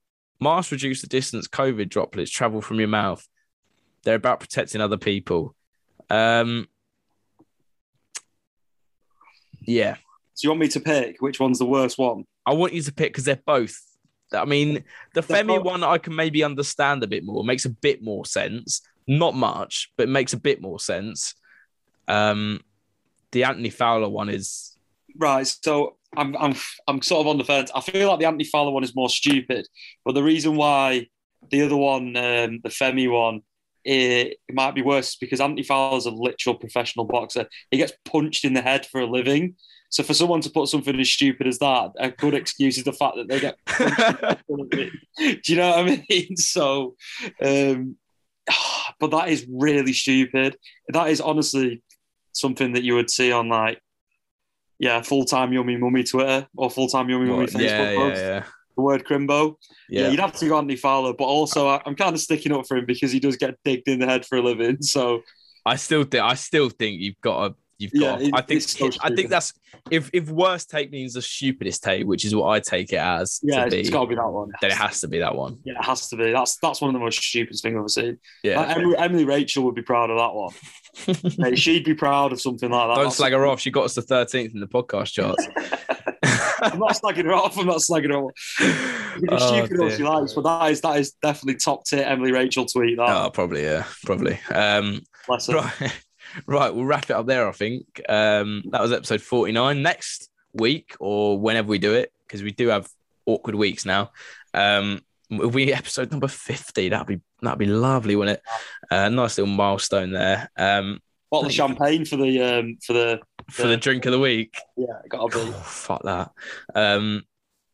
[0.41, 3.27] Masks reduce the distance COVID droplets travel from your mouth.
[4.05, 5.55] They're about protecting other people.
[6.09, 6.69] Um,
[9.61, 9.97] yeah,
[10.35, 12.25] So you want me to pick which one's the worst one?
[12.47, 13.77] I want you to pick because they're both.
[14.33, 17.45] I mean, the They're Femi one I can maybe understand a bit more.
[17.45, 18.83] Makes a bit more sense.
[19.07, 21.35] Not much, but it makes a bit more sense.
[22.09, 22.61] Um,
[23.33, 24.79] the Anthony Fowler one is
[25.17, 25.47] Right.
[25.47, 26.55] So I'm I'm
[26.87, 27.71] I'm sort of on the fence.
[27.75, 29.67] I feel like the Anthony Fowler one is more stupid,
[30.05, 31.09] but the reason why
[31.51, 33.43] the other one, um, the Femi one,
[33.85, 37.47] it, it might be worse because Anthony Fowler's a literal professional boxer.
[37.71, 39.57] He gets punched in the head for a living.
[39.91, 42.93] So for someone to put something as stupid as that, a good excuse is the
[42.93, 43.97] fact that they get punched
[44.47, 44.91] for a living.
[45.19, 46.35] Do you know what I mean?
[46.37, 46.95] So,
[47.43, 47.97] um,
[49.01, 50.57] but that is really stupid.
[50.89, 51.83] That is honestly
[52.33, 53.81] something that you would see on like,
[54.79, 58.21] yeah, full time yummy mummy Twitter or full time yummy mummy Facebook yeah, yeah, post.
[58.21, 58.45] yeah,
[58.77, 59.57] The word crimbo.
[59.89, 60.03] Yeah.
[60.03, 60.11] yeah.
[60.11, 62.77] you'd have to go Anthony Fowler, but also I, I'm kind of sticking up for
[62.77, 64.83] him because he does get digged in the head for a living.
[64.83, 65.23] So
[65.67, 67.55] I still think I still think you've got to.
[67.79, 68.23] You've Yeah, got.
[68.23, 68.63] it- I think.
[68.63, 69.53] so I think that's
[69.91, 73.39] if if worst take means the stupidest take, which is what I take it as.
[73.43, 74.51] yeah, to be, it's got to be that one.
[74.61, 75.59] then it has to be that one.
[75.65, 76.33] Yeah, it has to be.
[76.33, 78.19] That's that's one of the most stupidest things I've ever seen.
[78.43, 78.61] Yeah.
[78.61, 80.53] Like, Emily, Emily Rachel would be proud of that one.
[81.39, 82.95] Mate, she'd be proud of something like that.
[82.95, 83.61] Don't That's- slag her off.
[83.61, 85.47] She got us the 13th in the podcast charts.
[86.61, 87.57] I'm not slagging her off.
[87.57, 88.33] I'm not slagging her off.
[88.37, 91.85] She can be Oh, stupid all she likes, but that is that is definitely top
[91.87, 92.97] tier Emily Rachel tweet.
[92.97, 94.41] That Oh, probably, yeah, probably.
[94.53, 95.55] Um, bless her.
[95.55, 96.03] right,
[96.47, 96.75] right.
[96.75, 97.49] We'll wrap it up there.
[97.49, 99.83] I think um, that was episode forty-nine.
[99.83, 102.89] Next week or whenever we do it, because we do have
[103.27, 104.11] awkward weeks now.
[104.55, 105.01] Um,
[105.31, 108.43] we episode number fifty, that'd be that'd be lovely, wouldn't it?
[108.91, 110.51] Uh, nice little milestone there.
[110.57, 111.01] Um,
[111.31, 113.21] Bottle of champagne for the um for the
[113.51, 114.55] for the drink of the week.
[114.79, 115.43] yeah, gotta be.
[115.45, 116.31] Oh, fuck that.
[116.75, 117.25] Um,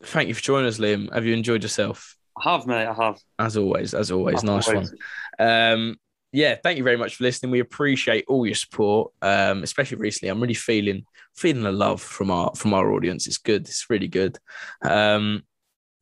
[0.03, 1.13] thank you for joining us, Liam.
[1.15, 2.17] Have you enjoyed yourself?
[2.37, 2.85] I have, mate.
[2.87, 3.21] I have.
[3.39, 4.93] As always, as always, As nice always.
[5.39, 5.49] one.
[5.49, 5.97] Um,
[6.35, 7.53] yeah, thank you very much for listening.
[7.53, 10.31] We appreciate all your support, um, especially recently.
[10.31, 11.05] I'm really feeling
[11.37, 13.29] feeling the love from our from our audience.
[13.29, 13.63] It's good.
[13.63, 14.37] It's really good.
[14.83, 15.45] Um,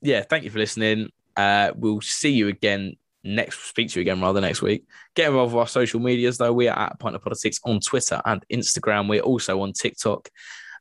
[0.01, 1.11] yeah, thank you for listening.
[1.37, 3.63] Uh, we'll see you again next.
[3.65, 4.87] Speak to you again rather next week.
[5.15, 6.55] Get involved with our social medias though.
[6.55, 9.11] We are at Pint of Politics on Twitter and Instagram.
[9.11, 10.31] We're also on TikTok.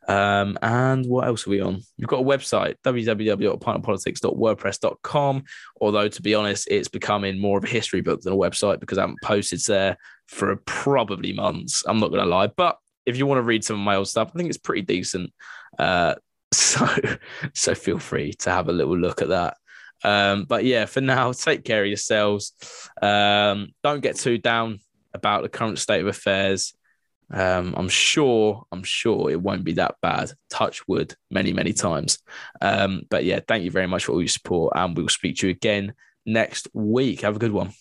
[0.07, 1.81] Um, and what else are we on?
[1.97, 5.43] We've got a website, www.pintofpolitics.wordpress.com.
[5.79, 8.97] Although, to be honest, it's becoming more of a history book than a website because
[8.97, 9.97] I haven't posted there
[10.27, 11.83] for probably months.
[11.85, 12.47] I'm not going to lie.
[12.47, 14.83] But if you want to read some of my old stuff, I think it's pretty
[14.83, 15.31] decent.
[15.77, 16.15] Uh,
[16.53, 16.87] so,
[17.53, 19.55] so feel free to have a little look at that.
[20.03, 22.53] Um, but yeah, for now, take care of yourselves.
[23.01, 24.79] Um, don't get too down
[25.13, 26.73] about the current state of affairs.
[27.33, 30.31] Um, I'm sure, I'm sure it won't be that bad.
[30.49, 32.19] Touch wood many, many times.
[32.61, 35.47] Um, but yeah, thank you very much for all your support, and we'll speak to
[35.47, 35.93] you again
[36.25, 37.21] next week.
[37.21, 37.71] Have a good one.